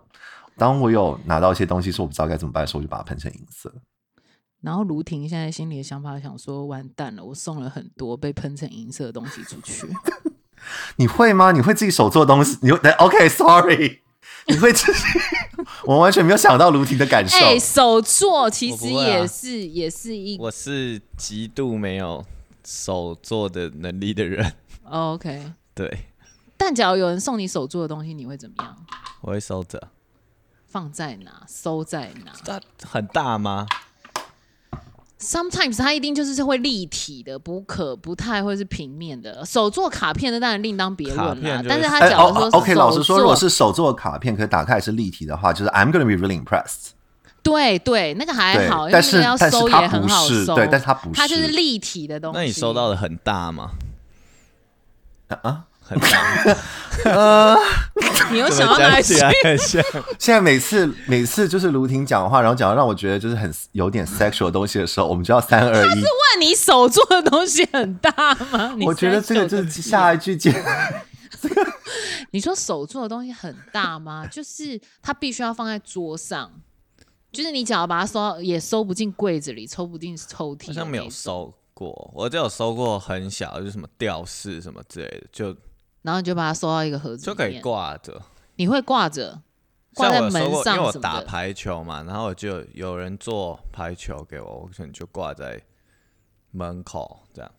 [0.57, 3.73] 当我有拿到一些东西，说我不知道该怎么办的时候，我就把它喷成银色。
[4.61, 9.87] 然后卢婷现在心里的想法想说：完蛋了，我送了很多被喷成银色的东西出去。
[10.97, 11.53] 你会吗？
[11.53, 12.57] 你会自己手做东西？
[12.61, 14.01] 你会？OK，Sorry。
[14.47, 14.99] 你会自己？
[15.85, 17.37] 我完全没有想到卢婷的感受。
[17.37, 22.25] 哎，手作其实也是、啊、也是一，我是极度没有
[22.65, 24.53] 手作的能力的人。
[24.83, 26.05] Oh, OK，对。
[26.55, 28.75] 但假如有人送你手做的东西，你会怎么样？
[29.21, 29.89] 我会收着。
[30.65, 31.43] 放在哪？
[31.47, 32.31] 收在哪？
[32.43, 33.65] 它很大吗
[35.19, 39.45] ？Sometimes 它一定就是会立体的，不可不太会是平面的。
[39.45, 41.63] 手做卡片的当然另当别论啦。
[41.67, 46.91] 但是他假如说 OK，老实说，如果是手做卡片，可以打开是立体的话，就是 I'm gonna be really impressed。
[47.41, 50.53] 对对，那个还好，但是要收也很好收。
[50.53, 52.37] 对，但是它不是，它就是立体的东西。
[52.37, 53.71] 那你收到的很大吗？
[55.29, 55.65] 啊？
[55.87, 56.57] 很大，
[57.09, 57.57] 呃，
[58.31, 59.15] 你又想要哪些？
[60.19, 65.87] 现在每次每次就是卢婷讲话，然后讲到让我觉得就是很有点 sexual 的东西的时候，我们就要三二一。
[65.87, 68.11] 他是问你手做的东西很大
[68.51, 68.75] 吗？
[68.85, 70.53] 我觉得这个就是下一句接。
[72.31, 74.27] 你说手做的东西很大吗？
[74.27, 76.51] 就是它必须要放在桌上，
[77.31, 80.67] 就是你只要把它收，也收不进柜子里，抽不进抽屉。
[80.67, 85.55] 好像没有收过，我就有收过很小，就是什么吊饰什么之类的，就。
[86.07, 88.21] 然后你就把它收到一个盒子，就可以挂着。
[88.55, 89.41] 你会挂着，
[89.93, 90.31] 挂在门
[90.63, 95.61] 上，因为我打排球嘛，然后就有人做排球给我，我可能就挂在
[96.51, 97.51] 门口这样。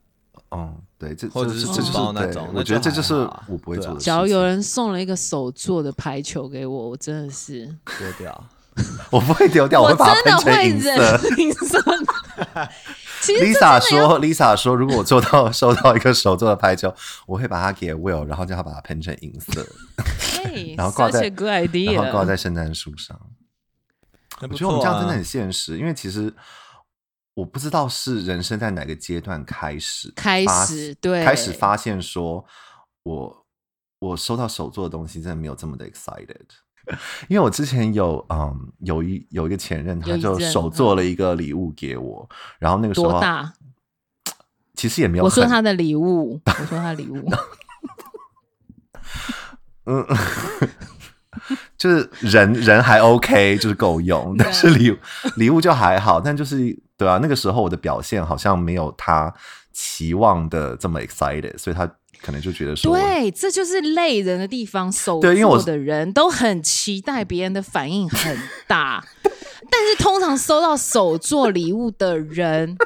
[0.50, 4.00] 嗯，对，这或者是纸包那种，我觉得这就是我不会做的。
[4.00, 7.66] 假如有人送了一个手做的排球给我，我真的是
[7.98, 8.44] 丢掉。
[9.10, 11.18] 我不会丢掉，我会把它喷成银色。
[13.20, 16.94] Lisa 说：“Lisa 说，如果我做到 收到一个手做的排球，
[17.26, 19.66] 我会把它给 Will，然后叫他把它喷成银色，
[20.76, 21.22] 然后挂在，
[21.94, 23.18] 然后挂在圣诞树上。
[24.40, 26.32] 我觉得我们这样真的很现实，因为其实
[27.34, 32.44] 我不知道是人生在哪个阶段开始开始对开始发现说，
[33.02, 33.46] 我
[33.98, 36.46] 我收到手做的东西真的没有这么的 excited。”
[37.28, 43.52] 因为我之前有嗯有一有一个前任，他就手做了一个礼物给我，然后那个时候多大？
[44.74, 45.24] 其实也没有。
[45.24, 47.28] 我说他的礼物，我说他礼物，
[49.86, 50.06] 嗯，
[51.76, 54.96] 就是人人还 OK，就是够用，但是礼
[55.36, 56.56] 礼物就还好，但就是
[56.96, 59.34] 对啊，那个时候我的表现好像没有他
[59.72, 61.90] 期望的这么 excited，所以他。
[62.22, 64.90] 可能就觉得说，对，这就是累人的地方。
[64.90, 69.04] 手做的人都很期待别人的反应很大，
[69.70, 72.76] 但是通常收到手做礼物的人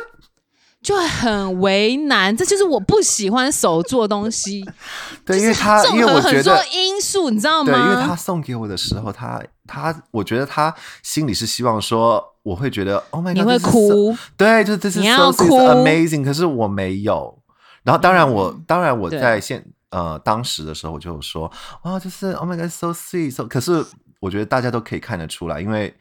[0.83, 2.37] 就很为难。
[2.37, 4.65] 这就是我不喜欢手做东西。
[5.25, 7.73] 对，因为他综合很多因素，你知道吗？
[7.73, 17.39] 对，因为他送给我的时候，他他，我觉得他心里是希望说，我会觉得，Oh my God，你会哭，对，就是这是 so amazing，可是我没有。
[17.83, 21.51] 然后，当然我，嗯、当然我在现呃当时的时候，我就说，
[21.83, 23.47] 哇，就是 Oh my God，so sweet，so。
[23.47, 23.85] 可是
[24.21, 25.95] 我觉得大家都可以看得出来，因为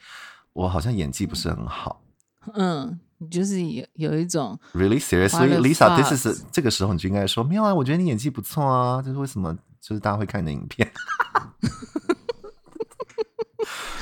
[0.53, 2.01] 我好像演技不是很好。
[2.53, 10.91] 嗯，就是有有一种 Really seriously，Lisa，this is 这个时候你就应该说，没有啊，我觉得你演技不错啊，就是为什么就是大家会看你的影片。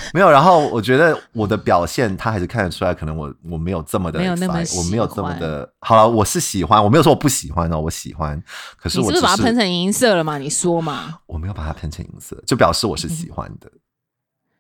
[0.13, 5.71] 没有，然后我觉得我的表现他还是看得出来，可能我我没有这么的，没有那么，我没有这么的。
[5.79, 8.41] 好了，我是喜欢，我没有说我不喜欢哦，我喜欢。
[8.77, 10.37] 可是我是，不是把它喷成银色了嘛？
[10.37, 11.19] 你说嘛？
[11.27, 13.69] 我没有把它喷成银色，就表示我是喜欢的。
[13.71, 13.79] 嗯、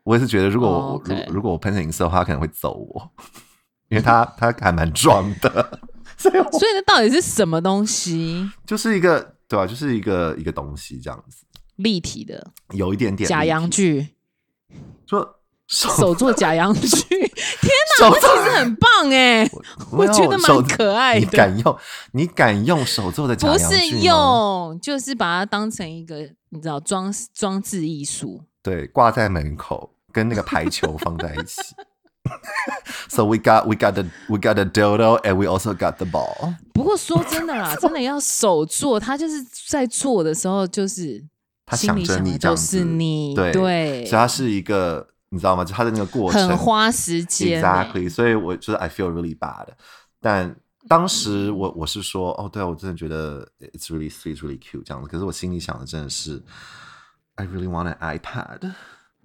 [0.03, 1.01] 我也是觉得，如果我、oh.
[1.07, 3.11] 如如果我喷成银色的话，他可能会揍我，
[3.89, 5.79] 因为他 他还蛮壮的。
[6.15, 8.49] 所以，所以那到底是什么东西？
[8.65, 9.67] 就是一个对吧、啊？
[9.67, 11.43] 就是一个一个东西这样子，
[11.77, 14.09] 立体的，有一点点假阳具，
[15.07, 15.37] 说。
[15.69, 19.49] 手，手做假洋 具， 天哪，这其实很棒 哎，
[19.91, 21.19] 我觉得蛮可爱的。
[21.19, 21.77] 你敢用？
[22.13, 23.69] 你敢用手做的假洋具吗？
[23.69, 26.17] 不是用，就是把它当成一个
[26.49, 31.61] 你知道装装置艺术，对，挂在门口，跟那个排球放在一起。
[33.07, 36.53] So we got we got the we got the dildo and we also got the ball。
[36.73, 41.23] 不过说真的啦，真的要手做，他就是在做的时候，就是
[41.65, 45.63] 他想着你，就是你，对对，所以他是一个，你知道吗？
[45.63, 48.09] 就他的那个过程很花时间，exactly。
[48.09, 49.67] 所以我觉得 I feel really bad。
[50.19, 50.55] 但
[50.87, 55.09] 当时我我是说，哦，对啊，我真的觉得 it's really sweet, really cute 这样子。
[55.09, 56.41] 可是我心里想的真的是
[57.35, 58.73] ，I really want an iPad。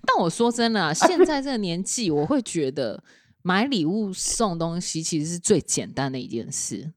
[0.06, 3.02] 但我说真的啊，现在这个年纪，我会觉得
[3.42, 6.92] 买礼物送东西其实是最简单的一件事，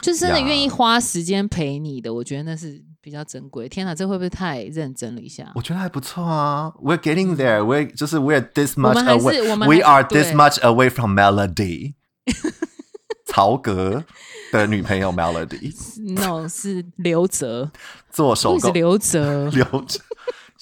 [0.00, 3.68] 就真的愿意花时间陪你的，我觉得那是比较珍贵。
[3.68, 5.52] 天哪，这会不会太认真了一下？
[5.54, 6.72] 我觉得还不错啊。
[6.82, 7.64] We're getting there.
[7.64, 9.56] We 就是 We're this much away.
[9.64, 11.94] We are this much away from Melody.
[13.26, 14.04] 曹格
[14.50, 15.72] 的女朋友 Melody。
[16.18, 17.70] No，是刘哲
[18.10, 18.72] 做手工。
[18.72, 20.00] 刘哲， 刘哲，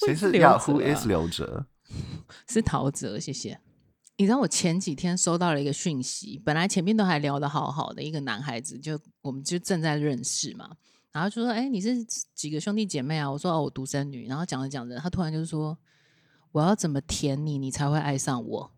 [0.05, 1.65] 谁是呀？Who is 刘哲？
[2.47, 3.59] 是陶喆，谢谢。
[4.17, 10.69] 你知道我前几天收到了一个讯息，本来前面都还聊得好好的一个男孩子，就我们就正在认识嘛，
[11.15, 12.03] 然后就说：“哎、欸，你是
[12.35, 15.77] 几个兄弟姐妹啊？”我说：“哦，我独生女。”然后讲着讲着，他突然就说
[16.51, 18.71] ：“我要怎么舔你，你才会爱上我？”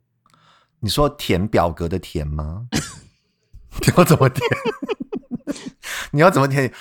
[0.82, 2.68] 你说填表格的填吗？
[3.82, 4.48] 你要怎么填？
[6.14, 6.72] 你要怎么填？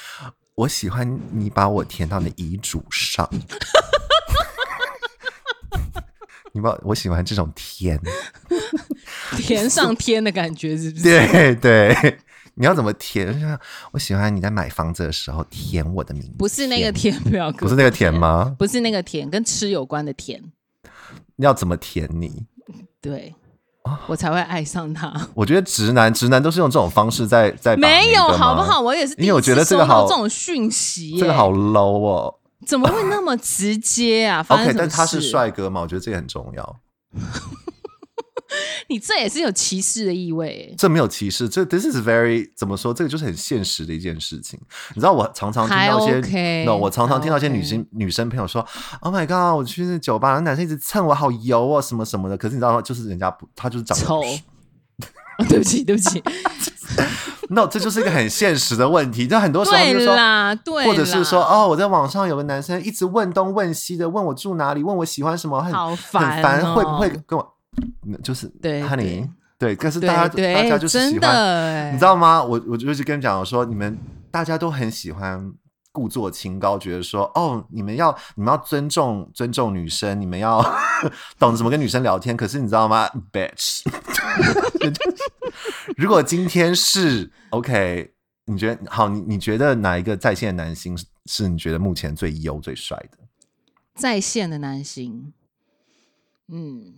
[0.56, 3.26] 我喜欢你把我填到你的遗嘱上。
[6.52, 7.98] 你不知道我喜欢这种填，
[9.38, 11.02] 填上天的感觉是不是？
[11.02, 12.18] 对对，
[12.58, 13.58] 你要怎么填？
[13.92, 18.54] 我喜欢你在买房子的时候填我的名字，不是那个填表格，不是那个填吗？
[18.58, 20.42] 不是那个填，跟吃有关的填。
[21.36, 22.46] 你要怎么填你？
[23.00, 23.34] 对，
[24.06, 25.12] 我才会爱上他。
[25.34, 28.80] 我觉得直男直男都是用这种方式在在没有好不好？
[28.80, 32.34] 我也是，因为我觉得这个好这种讯息，这个好 low 哦。
[32.66, 36.76] 怎么会那么直接啊？OK，但他是帅哥嘛，我觉得这个很重要。
[38.88, 40.74] 你这也是有歧视的意味？
[40.78, 42.94] 这没有歧视，这 This is very 怎么说？
[42.94, 44.58] 这个就是很现实的一件事情。
[44.94, 48.66] 你知道，我常常听到一些，OK，no，我常常听到一些女生女生朋友说
[49.00, 52.82] ：“Oh my god，我去那酒吧，那男生一直蹭我，好油哦，什么什么的。”可是你知道吗？
[52.82, 54.22] 就是人家不，他就是长得丑。
[55.48, 56.22] 对不起，对不起。
[57.48, 59.26] No，这就是一个很现实的问题。
[59.26, 60.16] 就很多时候就是说，
[60.84, 67.55] 或者是说，哦，我在网上有个男生一直问东问西的，问我住哪里，问我喜欢什么，很很烦，会不会跟我？
[68.22, 72.42] 就是对，Honey，对，可是大家大家就是喜欢，你知道吗？
[72.42, 73.98] 我我就是跟你讲，我说你们
[74.30, 75.52] 大家都很喜欢
[75.92, 80.62] 故作清高，觉得说，哦，你们要你们要尊重尊重女生，你们要
[81.38, 82.36] 懂得怎么跟女生聊天。
[82.36, 83.82] 可是你知道吗，Bitch？
[85.96, 88.12] 如果今天是 OK，
[88.44, 89.08] 你觉得好？
[89.08, 93.18] 你你觉得哪一个在线的男星是你觉得目前最优最帅的？
[93.94, 95.32] 在线的男星，
[96.48, 96.92] 嗯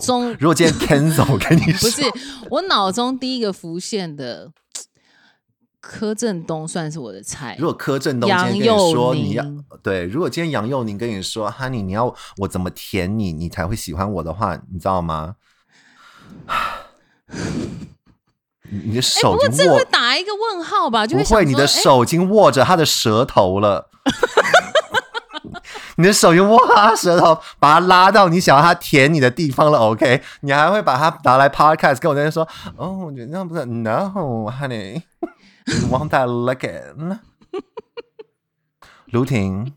[0.00, 0.74] 中如果今天
[1.12, 2.02] Kenzo 跟你说，不是
[2.50, 4.50] 我脑中第一个浮现的
[5.80, 7.56] 柯震东算是我的菜。
[7.58, 9.44] 如果柯震东今天跟你说你要
[9.82, 15.36] 对，如果今天杨佑宁跟你说，Honey，你要我怎么舔你，你才会喜欢我的话，你知道吗？
[18.70, 21.04] 你的手已经握，这会打一个问号吧？
[21.06, 23.88] 就会，不会，你的手已经握着他的舌头了。
[26.00, 29.78] 你的手已经握着他的舌头，把他拉到你想要他舔你的地方了。
[29.78, 32.46] OK，你还会把他拿来 Podcast 跟我在那说
[32.76, 35.02] ：“哦，我觉得那不是 No，Honey，you
[35.90, 37.18] want that again？”
[39.06, 39.72] 卢婷，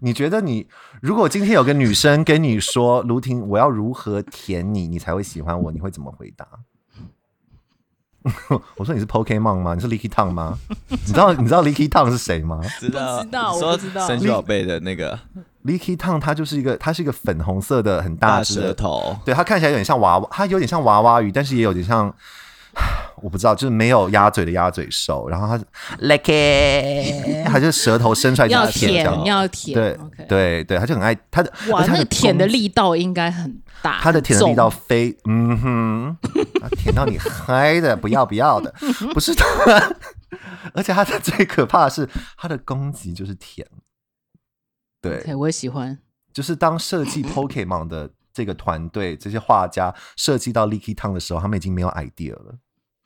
[0.00, 0.68] 你觉得你
[1.00, 6.46] 如果今天有个女生跟你说：“卢婷，我要如何舔你，你才会喜欢我？”你会怎么回答？
[8.76, 9.74] 我说你是 Pokemon 吗？
[9.74, 10.58] 你是 Licky Tong 吗？
[10.88, 12.60] 你知道你知道 Licky Tong 是谁吗？
[12.80, 14.06] 知道，知道，我知道。
[14.06, 15.18] 神奇宝贝的那个
[15.64, 22.14] Licky Tang，它就是一个，它是一个粉红色的很大的舌头，对，它看起来有点像娃娃，它有点像娃娃鱼，但是也有点像，
[23.22, 25.26] 我不知道，就是没有鸭嘴的鸭嘴兽。
[25.28, 25.64] 然后它是
[26.06, 29.98] Licky， 它就舌头伸出来就要舔，要舔，对
[30.28, 31.50] 对对，它就很爱它的。
[31.70, 36.16] 哇，那个舔的力道应该很大，它的舔的力道非嗯哼。
[36.76, 38.74] 舔到你嗨的 不要不要的，
[39.12, 39.46] 不是它，
[40.74, 43.66] 而且它的最可怕的是它的攻击就是舔。
[45.04, 45.98] 对，okay, 我也喜欢。
[46.32, 52.58] 就是当设计 Pokemon 的这个团队这些画家设计到 Licky Tang 的时候，他们已经没有 idea 了，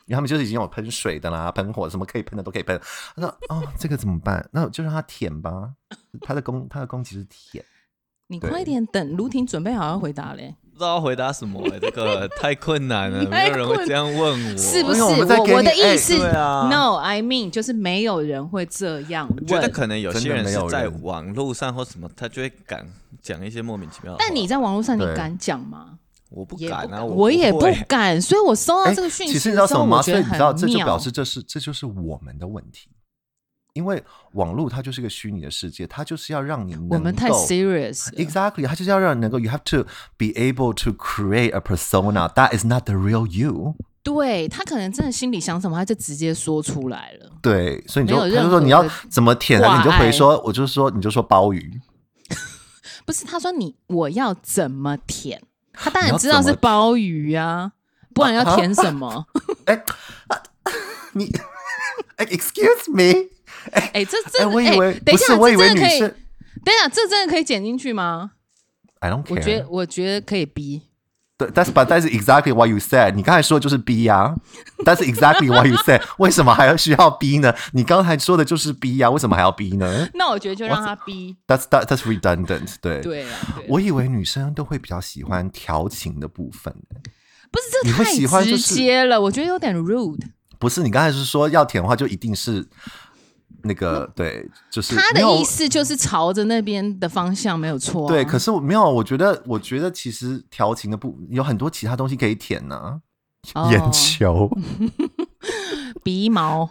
[0.07, 2.81] 因为他们就是已经有喷水的啦、喷火什么可以喷的都可以喷。
[3.15, 4.49] 他说：“哦，这个怎么办？
[4.53, 5.75] 那就让他舔吧。
[6.23, 7.65] 他的攻他的攻其实舔。”
[8.31, 10.55] 你快点等卢婷准备好要回答嘞。
[10.79, 15.03] 不知道回答什么这个太困难了， 没有人会这样问我，是不是？
[15.03, 19.39] 我我的意思、欸啊、，No，I mean，就是没有人会这样问。
[19.41, 22.87] 我觉得可能有些人是在网络上或什么，他就会敢
[23.21, 24.19] 讲一些莫名其妙的。
[24.21, 25.99] 但你在网络上，你敢讲吗？
[26.31, 28.23] 我不敢啊，我，我也不敢。
[28.23, 30.01] 所以我收到这个讯息、欸，其实你知道什么吗？
[30.01, 32.89] 所以你知道，这就表示这是这就是我们的问题。
[33.79, 34.03] 因为
[34.33, 39.85] 网络它就是一个虚拟的世界，它就是要让你我们太 serious，exactly，它就是要让你能够，you have to
[40.17, 43.77] be able to create a persona that is not the real you。
[44.03, 47.31] 对，他可能真的心里想什么，他就直接说出来了。
[47.41, 51.81] 对，所以你就他就说你要怎么舔，你就回说，我就说你就说鲍鱼，
[53.05, 55.41] 不是他说你我要怎么舔，
[55.73, 57.73] 他当然知道是鲍鱼啊，
[58.13, 59.27] 不然要舔什么？
[59.67, 59.85] 哎，
[61.15, 61.31] 你，
[62.19, 63.29] excuse me。
[63.73, 66.01] 哎、欸，这这，我以为，等一下，我以为这真的可以，
[66.65, 68.33] 等一下，这真的可以剪进去吗
[69.01, 69.35] ？I don't care。
[69.35, 70.83] 我觉得，我觉得可以逼。
[71.37, 73.13] 对，That's but that's exactly what you said。
[73.15, 74.35] 你刚才说的就是 B 呀
[74.79, 76.03] ，That's exactly what you said。
[76.19, 77.55] 为什么还要需要 B 呢？
[77.73, 80.09] 你刚才说的就是 B 呀，为什么还要 B 呢？
[80.15, 81.37] 那我觉得就让他 B。
[81.47, 83.01] That's that that's redundant 对。
[83.01, 83.29] 对啊，
[83.69, 86.75] 我以为女生都会比较喜欢调情的部分。
[87.53, 90.19] 不是，这太直接了，我觉得有点 rude。
[90.59, 92.67] 不是，你刚才是说要舔的话，就一定是。
[93.63, 98.09] 那个对，就是他的意思就是朝着那边的方向没有错、啊。
[98.09, 102.77] 对，可是我没有，我觉得，我觉得其实调情的不有很多其他东西可以舔呢、
[103.55, 103.73] 啊，oh.
[103.73, 104.51] 眼球
[106.05, 106.69] 鼻毛、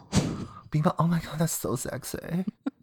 [0.70, 0.90] 鼻毛。
[0.92, 2.18] Oh my god，that's so sexy。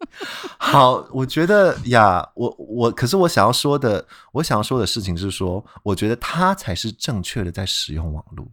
[0.59, 8.47] 好，我觉得呀，我我可是我想要说的，我想要说的事情是说，我觉得他才是正确的在使用网络。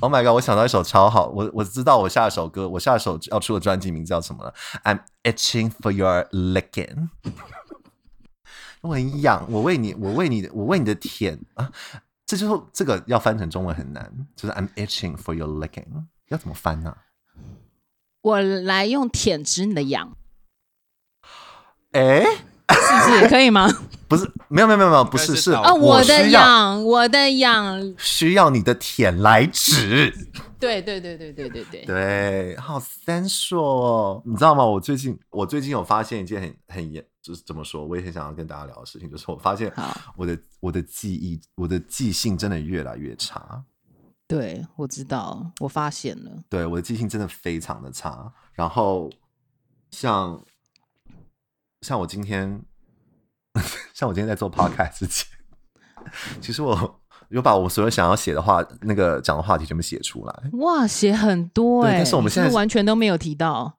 [0.00, 0.32] Oh my god！
[0.32, 7.10] 我想到一首超好，我我知道我下一首歌，我下一首要出的专辑名字叫什么了？I'm itching for your licking。
[8.82, 11.70] 我很痒，我为你，我为你，我为你的舔啊！
[12.24, 15.86] 这就是这个要翻成中文很难，就是 I'm itching for your licking，
[16.28, 16.96] 要怎么翻呢、啊？
[18.20, 20.16] 我来用舔指你的痒，
[21.92, 23.68] 哎、欸，是不是可以吗？
[24.08, 30.12] 不是，没有没有没有没有，不是是啊，我的痒，我的痒需要你的舔来指。
[30.58, 34.64] 对对对对对对对对，好三说哦，你知道吗？
[34.64, 37.04] 我最近我最近有发现一件很很严。
[37.28, 39.70] 就是怎么说，我也很想要跟大家聊的事情，就是我发现
[40.16, 43.62] 我的我的记忆，我的记性真的越来越差。
[44.26, 46.42] 对，我知道，我发现了。
[46.48, 48.32] 对，我的记性真的非常的差。
[48.54, 49.10] 然后
[49.90, 50.42] 像
[51.82, 52.62] 像我今天，
[53.92, 55.28] 像我今天在做 podcast 之前，
[56.40, 60.42] 其实我有把我所有想要写的话，那个讲的话题全部写出来。
[60.54, 63.77] 哇，写很多哎、欸，但是我们现在完全都没有提到。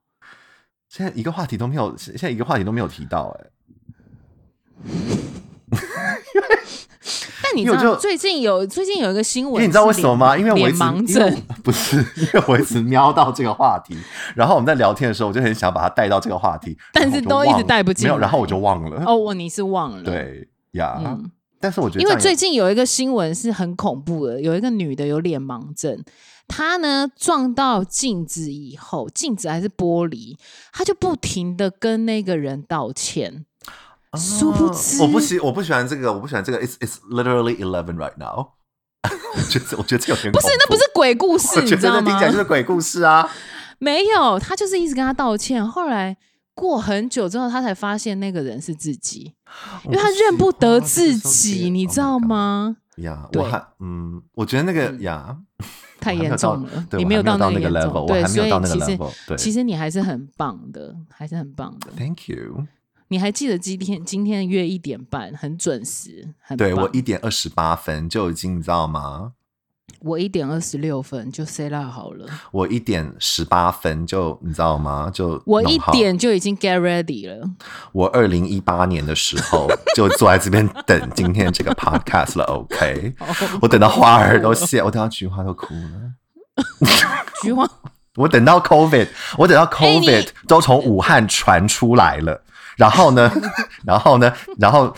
[0.90, 3.52] 现在一个话题都没有，现在一个话题都没有提到哎、欸。
[7.42, 10.36] 但你知道最近有最近有一个新闻，你知道为什么吗？
[10.38, 13.96] 因为我一直盲症不是， 因为我一直瞄到这个话题，
[14.36, 19.04] 然后我们在聊天的时候，我就很想把它带到这个话题， 但是都一直带不进，没有，然后我就忘了。
[19.06, 21.02] 哦，我你是忘了，对呀。
[21.06, 26.04] 嗯、但是我觉得，因为最近有一个新闻是很恐怖的，有一个女的有脸盲症。
[26.50, 30.36] 他呢撞到镜子以后，镜子还是玻璃，
[30.74, 33.46] 他就不停的跟那个人道歉。
[34.18, 36.60] 殊不知，我不喜我不喜欢这个，我不喜欢这个。
[36.60, 38.54] It's it's literally eleven right now。
[39.38, 42.02] 我觉得我觉得这有点不是，那不是鬼故事，你知道吗？
[42.02, 43.30] 听起来就是鬼故事啊。
[43.78, 45.66] 没有，他就是一直跟他道歉。
[45.66, 46.18] 后来
[46.56, 49.36] 过很久之后，他才发现那个人是自己，
[49.86, 52.76] 因为他认不得自己，你知道吗？
[52.98, 55.38] 呀，我还嗯，我觉得那个呀。
[56.00, 58.98] 太严重了，你没有到那个 level，对，所以其实
[59.38, 61.92] 其实你还是很棒的，还是很棒的。
[61.98, 62.66] Thank you。
[63.12, 69.34] 你还记得今天今天约一点半，很准时，很对，我一点二十八分就已经，你知道吗？
[70.02, 72.26] 我一点二十六分就 set up 好了。
[72.52, 75.10] 我一点十八分就你知道吗？
[75.14, 77.50] 就我一点就已经 get ready 了。
[77.92, 82.46] 我二零一八年的时候 就坐在这边等今天这个 podcast 了。
[82.46, 83.14] OK，
[83.62, 86.64] 我等到花儿都谢，我等到菊花都哭了。
[87.44, 87.70] 菊花，
[88.16, 92.44] 我等到 COVID，我等到 COVID 都从武汉传出来了。
[92.78, 93.32] 然后呢，
[93.86, 94.96] 然后呢，然后。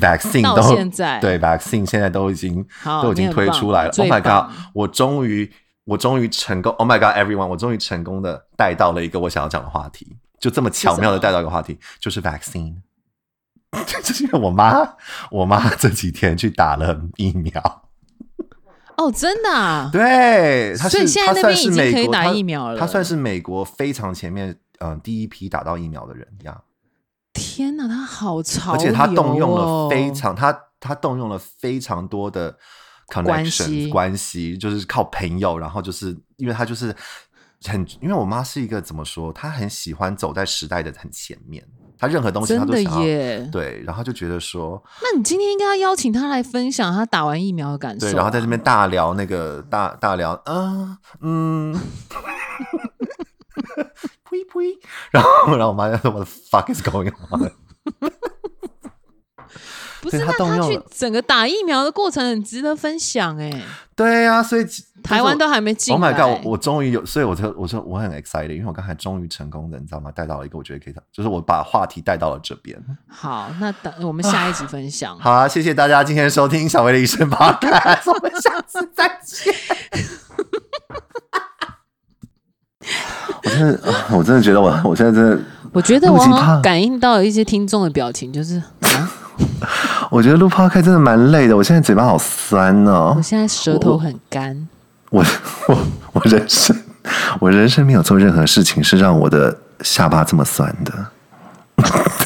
[0.00, 0.62] Vaccine 都
[1.20, 2.66] 对 vaccine 现在都已经
[3.02, 3.90] 都已经推出来了。
[3.98, 4.50] Oh my god！
[4.72, 5.50] 我终于
[5.84, 7.46] 我终于成功！Oh my god, everyone！
[7.46, 12.76] 我终于成功的带到了一个我想要讲的话题，就这么巧妙的带到一个话题，就是 vaccine。
[14.02, 14.96] 就是因为我妈，
[15.30, 17.82] 我妈 这几天去打了疫苗。
[18.98, 19.88] 哦，真的啊？
[19.90, 22.78] 对，她是，所以现在那边已经可以打疫苗了。
[22.78, 26.60] 她算是美国非常前面，嗯、呃，第一批打到疫苗的人呀。
[27.42, 28.74] 天哪，他好潮、哦！
[28.74, 32.56] 而且他动用了非常，他他动用了非常多的。
[33.08, 36.94] connection 关系就是靠朋友，然后就是因为他就是
[37.62, 41.62] 很，因为我妈是一个怎么说，她很喜欢走在时代的很前面，
[41.98, 43.00] 她任何东西她都想要
[43.50, 51.80] 对，然后就觉得说，那你今天应该要邀请她来分享她打完疫苗的感受、啊，对，然后在这边大聊那个大大聊，啊、嗯嗯，
[54.32, 54.78] 呸呸，
[55.10, 57.52] 然后 然后我妈就说，What the fuck is going on？
[60.00, 63.62] 不是，他他去整个打疫苗的过程很值得分享哎、欸。
[63.94, 64.66] 对呀、啊，所以
[65.00, 65.94] 台湾都还没进。
[65.94, 66.44] Oh my god！
[66.44, 70.10] 我，我终于有，所以我就我说我很 excited，因为我刚才终于成功的，你知道吗？
[70.10, 72.76] 带到了一个我觉得可以，就是我把话题带到了这边。
[73.08, 75.16] 好，那等我们下一集分享。
[75.20, 79.54] 好啊，谢谢大家今天收听小薇的一生 Podcast，我们下次再见。
[83.41, 83.80] 我真的，
[84.10, 85.38] 我真的觉得我，我现在真的，
[85.72, 89.10] 我觉得我感应到了一些听众的表情，就是啊。
[90.10, 93.14] 我觉得录 Podcast 真的蛮累的，我现在嘴巴好酸哦。
[93.16, 94.68] 我现在舌头很干。
[95.10, 95.24] 我
[95.68, 95.78] 我
[96.12, 96.76] 我人生
[97.40, 100.92] 我人生没有做任何事情是让我的下巴这么酸的。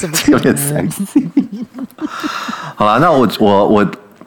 [0.01, 1.29] 怎么 有点 sexy？
[2.75, 3.87] 好了，那我我我，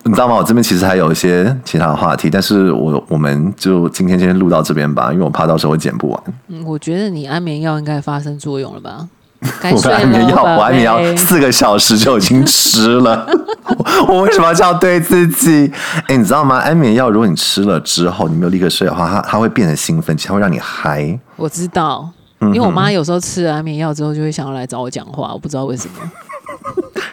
[0.10, 0.34] 你知道吗？
[0.34, 6.24] 我这边其实还有一些其他的话题，但是我我们就今天先录到这边吧，因为我怕到时候会剪不完。
[6.48, 9.08] 嗯，我觉得你安眠药应该发生作用了吧？
[9.72, 13.24] 我安眠药，我安眠药四个小时就已经吃了。
[13.68, 13.86] 我，
[14.18, 15.72] 我为什么要这样对自己？
[16.08, 16.58] 哎，你知道吗？
[16.58, 21.18] 安眠药如果你吃了之后，你没有立刻睡的话，它它会变得兴奋，它会让你嗨。
[21.36, 22.10] 我知道，
[22.42, 25.94] 因为我妈有时候吃了安眠药之后，就会想要来找我讲话，我不知道为什么。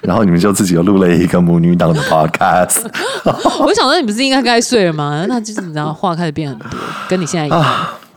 [0.06, 2.84] 然后你们就自己又录了一个母女档的 podcast。
[3.60, 5.26] 我想说，你不是应该该睡了吗？
[5.28, 6.68] 那就是你知道，话开始变很多，
[7.08, 7.64] 跟你现在一样。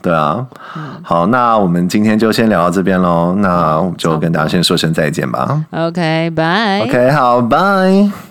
[0.02, 3.34] 对啊，嗯、好，那我们今天就先聊到这边喽。
[3.38, 5.62] 那我们就跟大家先说声再见吧。
[5.72, 6.80] OK，拜。
[6.80, 8.29] OK，好，拜。